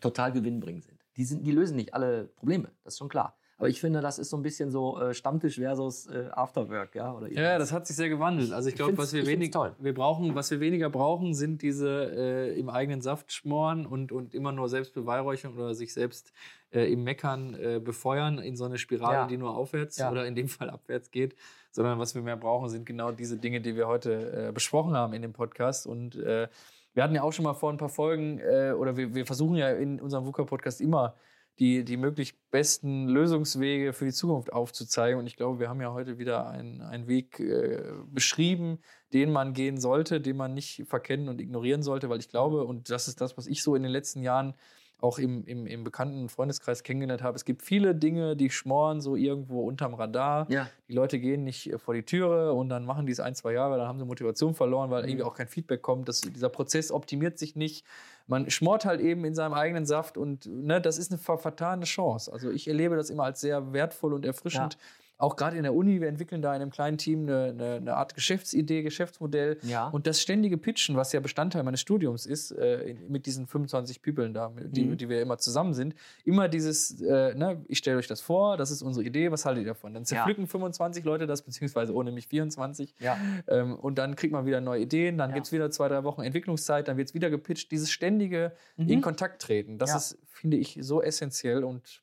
total 0.00 0.32
gewinnbringend 0.32 0.84
sind. 0.84 1.04
Die, 1.16 1.24
sind. 1.24 1.46
die 1.46 1.52
lösen 1.52 1.76
nicht 1.76 1.94
alle 1.94 2.24
Probleme, 2.24 2.72
das 2.84 2.94
ist 2.94 2.98
schon 2.98 3.08
klar. 3.08 3.37
Aber 3.58 3.68
ich 3.68 3.80
finde, 3.80 4.00
das 4.00 4.20
ist 4.20 4.30
so 4.30 4.36
ein 4.36 4.42
bisschen 4.42 4.70
so 4.70 5.00
äh, 5.00 5.12
Stammtisch 5.12 5.56
versus 5.56 6.06
äh, 6.06 6.28
Afterwork, 6.30 6.94
ja? 6.94 7.12
Oder 7.12 7.30
ja, 7.32 7.58
das 7.58 7.72
hat 7.72 7.88
sich 7.88 7.96
sehr 7.96 8.08
gewandelt. 8.08 8.52
Also 8.52 8.68
ich 8.68 8.76
glaube, 8.76 8.96
was 8.96 9.12
wir 9.12 9.26
wenig, 9.26 9.52
wir 9.52 9.94
brauchen, 9.94 10.36
was 10.36 10.52
wir 10.52 10.60
weniger 10.60 10.88
brauchen, 10.90 11.34
sind 11.34 11.60
diese 11.62 11.88
äh, 11.88 12.58
im 12.58 12.70
eigenen 12.70 13.00
Saft 13.00 13.32
schmoren 13.32 13.84
und, 13.84 14.12
und 14.12 14.32
immer 14.32 14.52
nur 14.52 14.68
Selbstbeweihräuchern 14.68 15.54
oder 15.56 15.74
sich 15.74 15.92
selbst 15.92 16.32
äh, 16.70 16.92
im 16.92 17.02
Meckern 17.02 17.54
äh, 17.54 17.80
befeuern 17.80 18.38
in 18.38 18.56
so 18.56 18.64
eine 18.64 18.78
Spirale, 18.78 19.14
ja. 19.14 19.26
die 19.26 19.36
nur 19.36 19.56
aufwärts 19.56 19.98
ja. 19.98 20.08
oder 20.08 20.24
in 20.24 20.36
dem 20.36 20.46
Fall 20.46 20.70
abwärts 20.70 21.10
geht. 21.10 21.34
Sondern 21.72 21.98
was 21.98 22.14
wir 22.14 22.22
mehr 22.22 22.36
brauchen, 22.36 22.68
sind 22.68 22.86
genau 22.86 23.10
diese 23.10 23.38
Dinge, 23.38 23.60
die 23.60 23.74
wir 23.74 23.88
heute 23.88 24.48
äh, 24.48 24.52
besprochen 24.52 24.96
haben 24.96 25.14
in 25.14 25.22
dem 25.22 25.32
Podcast. 25.32 25.84
Und 25.84 26.14
äh, 26.14 26.46
wir 26.94 27.02
hatten 27.02 27.14
ja 27.14 27.22
auch 27.22 27.32
schon 27.32 27.44
mal 27.44 27.54
vor 27.54 27.72
ein 27.72 27.76
paar 27.76 27.88
Folgen, 27.88 28.38
äh, 28.38 28.72
oder 28.72 28.96
wir, 28.96 29.14
wir 29.16 29.26
versuchen 29.26 29.56
ja 29.56 29.70
in 29.70 30.00
unserem 30.00 30.26
VUCA-Podcast 30.26 30.80
immer 30.80 31.16
die, 31.58 31.84
die 31.84 31.96
möglich 31.96 32.38
besten 32.50 33.08
Lösungswege 33.08 33.92
für 33.92 34.04
die 34.04 34.12
Zukunft 34.12 34.52
aufzuzeigen. 34.52 35.18
Und 35.18 35.26
ich 35.26 35.36
glaube, 35.36 35.58
wir 35.58 35.68
haben 35.68 35.80
ja 35.80 35.92
heute 35.92 36.18
wieder 36.18 36.48
einen, 36.48 36.80
einen 36.82 37.08
Weg 37.08 37.40
äh, 37.40 37.82
beschrieben, 38.06 38.78
den 39.12 39.32
man 39.32 39.54
gehen 39.54 39.80
sollte, 39.80 40.20
den 40.20 40.36
man 40.36 40.54
nicht 40.54 40.84
verkennen 40.86 41.28
und 41.28 41.40
ignorieren 41.40 41.82
sollte, 41.82 42.08
weil 42.08 42.20
ich 42.20 42.28
glaube, 42.28 42.64
und 42.64 42.90
das 42.90 43.08
ist 43.08 43.20
das, 43.20 43.36
was 43.36 43.46
ich 43.46 43.62
so 43.62 43.74
in 43.74 43.82
den 43.82 43.92
letzten 43.92 44.22
Jahren 44.22 44.54
auch 45.00 45.18
im, 45.18 45.44
im, 45.44 45.66
im 45.66 45.84
bekannten 45.84 46.28
Freundeskreis 46.28 46.82
kennengelernt 46.82 47.22
habe. 47.22 47.36
Es 47.36 47.44
gibt 47.44 47.62
viele 47.62 47.94
Dinge, 47.94 48.36
die 48.36 48.50
schmoren 48.50 49.00
so 49.00 49.14
irgendwo 49.14 49.62
unterm 49.62 49.94
Radar. 49.94 50.50
Ja. 50.50 50.68
Die 50.88 50.92
Leute 50.92 51.20
gehen 51.20 51.44
nicht 51.44 51.72
vor 51.76 51.94
die 51.94 52.02
Türe 52.02 52.52
und 52.52 52.68
dann 52.68 52.84
machen 52.84 53.06
die 53.06 53.12
es 53.12 53.20
ein, 53.20 53.34
zwei 53.36 53.52
Jahre, 53.52 53.78
dann 53.78 53.86
haben 53.86 53.98
sie 53.98 54.04
Motivation 54.04 54.54
verloren, 54.54 54.90
weil 54.90 55.02
mhm. 55.02 55.08
irgendwie 55.10 55.24
auch 55.24 55.34
kein 55.34 55.46
Feedback 55.46 55.82
kommt. 55.82 56.08
Das, 56.08 56.20
dieser 56.22 56.48
Prozess 56.48 56.90
optimiert 56.90 57.38
sich 57.38 57.54
nicht. 57.54 57.84
Man 58.26 58.50
schmort 58.50 58.84
halt 58.84 59.00
eben 59.00 59.24
in 59.24 59.34
seinem 59.34 59.54
eigenen 59.54 59.86
Saft 59.86 60.18
und 60.18 60.46
ne, 60.46 60.80
das 60.80 60.98
ist 60.98 61.12
eine 61.12 61.18
vertane 61.18 61.84
Chance. 61.84 62.32
Also 62.32 62.50
ich 62.50 62.66
erlebe 62.66 62.96
das 62.96 63.08
immer 63.08 63.24
als 63.24 63.40
sehr 63.40 63.72
wertvoll 63.72 64.12
und 64.12 64.26
erfrischend. 64.26 64.74
Ja 64.74 64.80
auch 65.18 65.34
gerade 65.34 65.56
in 65.56 65.64
der 65.64 65.74
Uni, 65.74 66.00
wir 66.00 66.08
entwickeln 66.08 66.42
da 66.42 66.54
in 66.54 66.62
einem 66.62 66.70
kleinen 66.70 66.96
Team 66.96 67.22
eine, 67.22 67.46
eine, 67.46 67.74
eine 67.74 67.96
Art 67.96 68.14
Geschäftsidee, 68.14 68.82
Geschäftsmodell. 68.82 69.58
Ja. 69.62 69.88
Und 69.88 70.06
das 70.06 70.22
ständige 70.22 70.56
Pitchen, 70.56 70.96
was 70.96 71.12
ja 71.12 71.18
Bestandteil 71.18 71.64
meines 71.64 71.80
Studiums 71.80 72.24
ist, 72.24 72.52
äh, 72.52 72.94
mit 73.08 73.26
diesen 73.26 73.48
25 73.48 74.00
Pübeln 74.00 74.32
da, 74.32 74.52
die, 74.56 74.84
mhm. 74.84 74.96
die 74.96 75.08
wir 75.08 75.20
immer 75.20 75.36
zusammen 75.38 75.74
sind, 75.74 75.96
immer 76.24 76.48
dieses, 76.48 77.00
äh, 77.00 77.34
ne, 77.34 77.64
ich 77.66 77.78
stelle 77.78 77.98
euch 77.98 78.06
das 78.06 78.20
vor, 78.20 78.56
das 78.56 78.70
ist 78.70 78.80
unsere 78.80 79.04
Idee, 79.04 79.32
was 79.32 79.44
haltet 79.44 79.64
ihr 79.64 79.68
davon? 79.68 79.92
Dann 79.92 80.04
zerpflücken 80.04 80.44
ja. 80.44 80.50
25 80.50 81.04
Leute 81.04 81.26
das, 81.26 81.42
beziehungsweise 81.42 81.92
ohne 81.92 82.12
mich 82.12 82.28
24. 82.28 82.94
Ja. 83.00 83.18
Ähm, 83.48 83.74
und 83.74 83.98
dann 83.98 84.14
kriegt 84.14 84.32
man 84.32 84.46
wieder 84.46 84.60
neue 84.60 84.82
Ideen, 84.82 85.18
dann 85.18 85.30
ja. 85.30 85.34
gibt 85.34 85.46
es 85.46 85.52
wieder 85.52 85.68
zwei, 85.72 85.88
drei 85.88 86.04
Wochen 86.04 86.22
Entwicklungszeit, 86.22 86.86
dann 86.86 86.96
wird 86.96 87.08
es 87.08 87.14
wieder 87.14 87.28
gepitcht. 87.28 87.72
Dieses 87.72 87.90
ständige 87.90 88.52
mhm. 88.76 88.88
in 88.88 89.00
Kontakt 89.00 89.42
treten, 89.42 89.78
das 89.78 89.96
ist, 89.96 90.18
finde 90.26 90.58
ich, 90.58 90.78
so 90.80 91.02
essentiell 91.02 91.64
und 91.64 92.02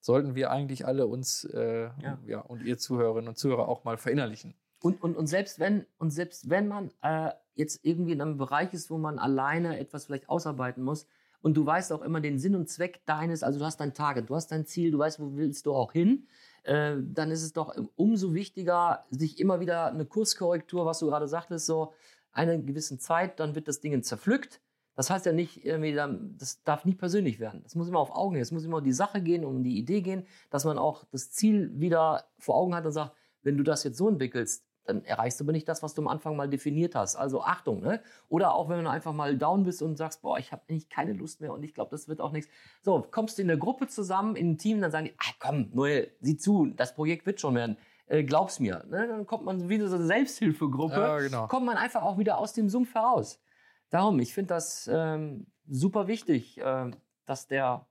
sollten 0.00 0.34
wir 0.34 0.50
eigentlich 0.50 0.86
alle 0.86 1.06
uns 1.06 1.44
äh, 1.44 1.90
ja. 2.02 2.18
ja. 2.26 2.40
und 2.40 2.64
ihr 2.64 2.78
Zuhörerinnen 2.78 3.28
und 3.28 3.36
Zuhörer 3.36 3.68
auch 3.68 3.84
mal 3.84 3.98
verinnerlichen. 3.98 4.54
Und, 4.80 5.02
und, 5.02 5.16
und 5.16 5.26
selbst 5.26 5.58
wenn, 5.58 5.84
und 5.98 6.10
selbst 6.10 6.48
wenn 6.48 6.66
man 6.66 6.90
äh, 7.02 7.30
jetzt 7.54 7.80
irgendwie 7.82 8.12
in 8.12 8.20
einem 8.20 8.38
Bereich 8.38 8.72
ist, 8.72 8.90
wo 8.90 8.96
man 8.96 9.18
alleine 9.18 9.78
etwas 9.78 10.06
vielleicht 10.06 10.28
ausarbeiten 10.28 10.82
muss, 10.82 11.06
und 11.42 11.56
du 11.56 11.64
weißt 11.64 11.92
auch 11.92 12.02
immer 12.02 12.20
den 12.20 12.38
Sinn 12.38 12.54
und 12.54 12.68
Zweck 12.68 13.00
deines, 13.06 13.42
also 13.42 13.58
du 13.58 13.64
hast 13.64 13.78
dein 13.80 13.94
Target, 13.94 14.28
du 14.28 14.34
hast 14.34 14.48
dein 14.52 14.66
Ziel, 14.66 14.90
du 14.90 14.98
weißt, 14.98 15.20
wo 15.20 15.36
willst 15.36 15.64
du 15.64 15.72
auch 15.72 15.92
hin, 15.92 16.26
äh, 16.64 16.96
dann 17.00 17.30
ist 17.30 17.42
es 17.42 17.52
doch 17.52 17.74
umso 17.96 18.34
wichtiger, 18.34 19.06
sich 19.10 19.40
immer 19.40 19.60
wieder 19.60 19.86
eine 19.86 20.04
Kurskorrektur, 20.04 20.84
was 20.84 20.98
du 20.98 21.06
gerade 21.06 21.28
sagtest, 21.28 21.66
so 21.66 21.94
eine 22.32 22.62
gewisse 22.62 22.98
Zeit, 22.98 23.40
dann 23.40 23.54
wird 23.54 23.68
das 23.68 23.80
Ding 23.80 24.02
zerpflückt 24.02 24.60
das 25.00 25.08
heißt 25.08 25.24
ja 25.24 25.32
nicht, 25.32 25.64
irgendwie, 25.64 25.94
das 25.94 26.62
darf 26.62 26.84
nicht 26.84 26.98
persönlich 26.98 27.40
werden. 27.40 27.62
Das 27.62 27.74
muss 27.74 27.88
immer 27.88 28.00
auf 28.00 28.14
Augen 28.14 28.34
gehen. 28.34 28.42
Es 28.42 28.52
muss 28.52 28.66
immer 28.66 28.76
um 28.76 28.84
die 28.84 28.92
Sache 28.92 29.22
gehen, 29.22 29.46
um 29.46 29.62
die 29.62 29.78
Idee 29.78 30.02
gehen, 30.02 30.26
dass 30.50 30.66
man 30.66 30.76
auch 30.76 31.04
das 31.10 31.30
Ziel 31.30 31.70
wieder 31.80 32.26
vor 32.38 32.54
Augen 32.56 32.74
hat 32.74 32.84
und 32.84 32.92
sagt, 32.92 33.16
wenn 33.42 33.56
du 33.56 33.62
das 33.62 33.82
jetzt 33.82 33.96
so 33.96 34.10
entwickelst, 34.10 34.62
dann 34.84 35.02
erreichst 35.06 35.40
du 35.40 35.44
aber 35.46 35.52
nicht 35.52 35.66
das, 35.70 35.82
was 35.82 35.94
du 35.94 36.02
am 36.02 36.08
Anfang 36.08 36.36
mal 36.36 36.50
definiert 36.50 36.94
hast. 36.94 37.16
Also 37.16 37.40
Achtung, 37.42 37.80
ne? 37.80 38.02
Oder 38.28 38.52
auch 38.52 38.68
wenn 38.68 38.84
du 38.84 38.90
einfach 38.90 39.14
mal 39.14 39.38
down 39.38 39.64
bist 39.64 39.80
und 39.80 39.96
sagst, 39.96 40.20
boah, 40.20 40.38
ich 40.38 40.52
habe 40.52 40.60
eigentlich 40.68 40.90
keine 40.90 41.14
Lust 41.14 41.40
mehr 41.40 41.54
und 41.54 41.62
ich 41.62 41.72
glaube, 41.72 41.92
das 41.92 42.06
wird 42.06 42.20
auch 42.20 42.32
nichts. 42.32 42.50
So, 42.82 43.02
kommst 43.10 43.38
du 43.38 43.42
in 43.42 43.48
der 43.48 43.56
Gruppe 43.56 43.86
zusammen, 43.86 44.36
in 44.36 44.48
einem 44.48 44.58
Team, 44.58 44.82
dann 44.82 44.90
sagen 44.90 45.06
die, 45.06 45.14
ah, 45.16 45.32
komm, 45.38 45.70
Noel, 45.72 46.12
sieh 46.20 46.36
zu, 46.36 46.66
das 46.76 46.94
Projekt 46.94 47.24
wird 47.24 47.40
schon 47.40 47.54
werden. 47.54 47.78
Äh, 48.06 48.22
glaub's 48.22 48.60
mir. 48.60 48.84
Ne? 48.90 49.08
Dann 49.08 49.26
kommt 49.26 49.46
man 49.46 49.66
wie 49.70 49.80
so 49.80 49.94
eine 49.94 50.04
Selbsthilfegruppe, 50.04 51.00
ja, 51.00 51.18
genau. 51.20 51.46
kommt 51.46 51.64
man 51.64 51.78
einfach 51.78 52.02
auch 52.02 52.18
wieder 52.18 52.36
aus 52.36 52.52
dem 52.52 52.68
Sumpf 52.68 52.94
heraus. 52.94 53.40
Darum, 53.90 54.20
ich 54.20 54.32
finde 54.32 54.54
das 54.54 54.88
ähm, 54.92 55.46
super 55.68 56.06
wichtig, 56.06 56.58
äh, 56.58 56.90
dass 57.26 57.46
der 57.46 57.86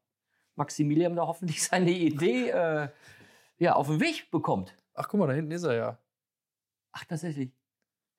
Maximilian 0.55 1.15
da 1.15 1.27
hoffentlich 1.27 1.63
seine 1.67 1.91
Idee 1.91 2.49
äh, 2.49 2.89
ja, 3.57 3.73
auf 3.73 3.87
den 3.87 3.99
Weg 3.99 4.31
bekommt. 4.31 4.75
Ach, 4.93 5.07
guck 5.07 5.19
mal, 5.19 5.27
da 5.27 5.33
hinten 5.33 5.51
ist 5.51 5.63
er 5.63 5.75
ja. 5.75 5.97
Ach, 6.91 7.05
tatsächlich. 7.05 7.51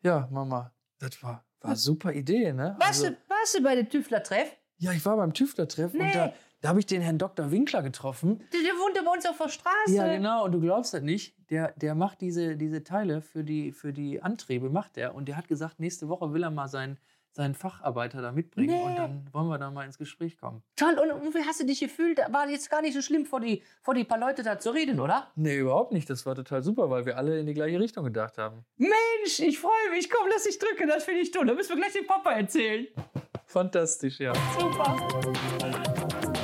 Ja, 0.02 0.28
Mama, 0.30 0.72
das 0.98 1.22
war, 1.22 1.44
war 1.60 1.70
eine 1.70 1.76
super 1.76 2.12
Idee, 2.12 2.52
ne? 2.52 2.76
Warst, 2.78 3.04
also, 3.04 3.10
du, 3.10 3.16
warst 3.28 3.58
du 3.58 3.62
bei 3.62 3.74
dem 3.74 3.88
Tüftler-Treff? 3.88 4.56
Ja, 4.78 4.92
ich 4.92 5.04
war 5.04 5.16
beim 5.16 5.34
Tüftler-Treff 5.34 5.92
nee. 5.92 6.04
und 6.04 6.14
da, 6.14 6.32
da 6.60 6.68
habe 6.70 6.80
ich 6.80 6.86
den 6.86 7.02
Herrn 7.02 7.18
Dr. 7.18 7.50
Winkler 7.50 7.82
getroffen. 7.82 8.38
Der, 8.52 8.60
der 8.60 8.72
wohnt 8.72 8.94
bei 8.94 9.12
uns 9.12 9.26
auf 9.26 9.36
der 9.38 9.48
Straße. 9.48 9.94
Ja, 9.94 10.06
genau. 10.06 10.44
Und 10.44 10.52
du 10.52 10.60
glaubst 10.60 10.94
das 10.94 11.02
nicht. 11.02 11.34
Der, 11.50 11.72
der 11.72 11.94
macht 11.94 12.20
diese, 12.20 12.56
diese 12.56 12.82
Teile 12.82 13.20
für 13.20 13.44
die, 13.44 13.72
für 13.72 13.92
die 13.92 14.22
Antriebe, 14.22 14.70
macht 14.70 14.96
er. 14.96 15.14
Und 15.14 15.26
der 15.26 15.36
hat 15.36 15.48
gesagt, 15.48 15.80
nächste 15.80 16.08
Woche 16.08 16.32
will 16.32 16.42
er 16.42 16.50
mal 16.50 16.68
sein 16.68 16.98
seinen 17.32 17.54
Facharbeiter 17.54 18.20
da 18.22 18.32
mitbringen 18.32 18.76
nee. 18.76 18.82
und 18.82 18.96
dann 18.96 19.28
wollen 19.32 19.48
wir 19.48 19.58
da 19.58 19.70
mal 19.70 19.84
ins 19.84 19.98
Gespräch 19.98 20.36
kommen. 20.36 20.62
Toll, 20.76 20.98
und 20.98 21.34
wie 21.34 21.44
hast 21.44 21.60
du 21.60 21.66
dich 21.66 21.80
gefühlt? 21.80 22.18
War 22.30 22.48
jetzt 22.48 22.70
gar 22.70 22.82
nicht 22.82 22.94
so 22.94 23.02
schlimm, 23.02 23.24
vor 23.24 23.40
die, 23.40 23.62
vor 23.82 23.94
die 23.94 24.04
paar 24.04 24.18
Leute 24.18 24.42
da 24.42 24.58
zu 24.58 24.70
reden, 24.70 25.00
oder? 25.00 25.28
Nee, 25.36 25.58
überhaupt 25.58 25.92
nicht. 25.92 26.10
Das 26.10 26.26
war 26.26 26.34
total 26.34 26.62
super, 26.62 26.90
weil 26.90 27.06
wir 27.06 27.16
alle 27.16 27.38
in 27.38 27.46
die 27.46 27.54
gleiche 27.54 27.78
Richtung 27.78 28.04
gedacht 28.04 28.38
haben. 28.38 28.64
Mensch, 28.76 29.38
ich 29.38 29.58
freue 29.58 29.90
mich. 29.92 30.10
Komm, 30.10 30.28
lass 30.32 30.44
dich 30.44 30.58
drücken, 30.58 30.88
das 30.88 31.04
finde 31.04 31.20
ich 31.20 31.30
toll. 31.30 31.46
Da 31.46 31.54
müssen 31.54 31.70
wir 31.70 31.76
gleich 31.76 31.92
dem 31.92 32.06
Papa 32.06 32.32
erzählen. 32.32 32.86
Fantastisch, 33.46 34.20
ja. 34.20 34.32
Super. 34.58 34.96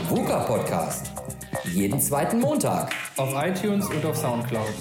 VUCA 0.08 0.44
Podcast. 0.44 1.12
jeden 1.64 2.00
zweiten 2.00 2.40
Montag. 2.40 2.92
Auf 3.16 3.34
iTunes 3.34 3.88
und 3.88 4.04
auf 4.04 4.16
Soundcloud. 4.16 4.74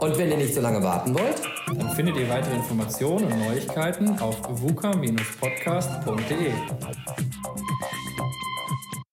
Und 0.00 0.18
wenn 0.18 0.30
ihr 0.30 0.36
nicht 0.36 0.54
so 0.54 0.60
lange 0.60 0.82
warten 0.82 1.14
wollt, 1.14 1.40
Dann 1.78 1.90
findet 1.90 2.16
ihr 2.16 2.28
weitere 2.28 2.54
Informationen 2.56 3.24
und 3.24 3.38
Neuigkeiten 3.38 4.18
auf 4.20 4.36
vuka-podcast.de. 4.60 6.52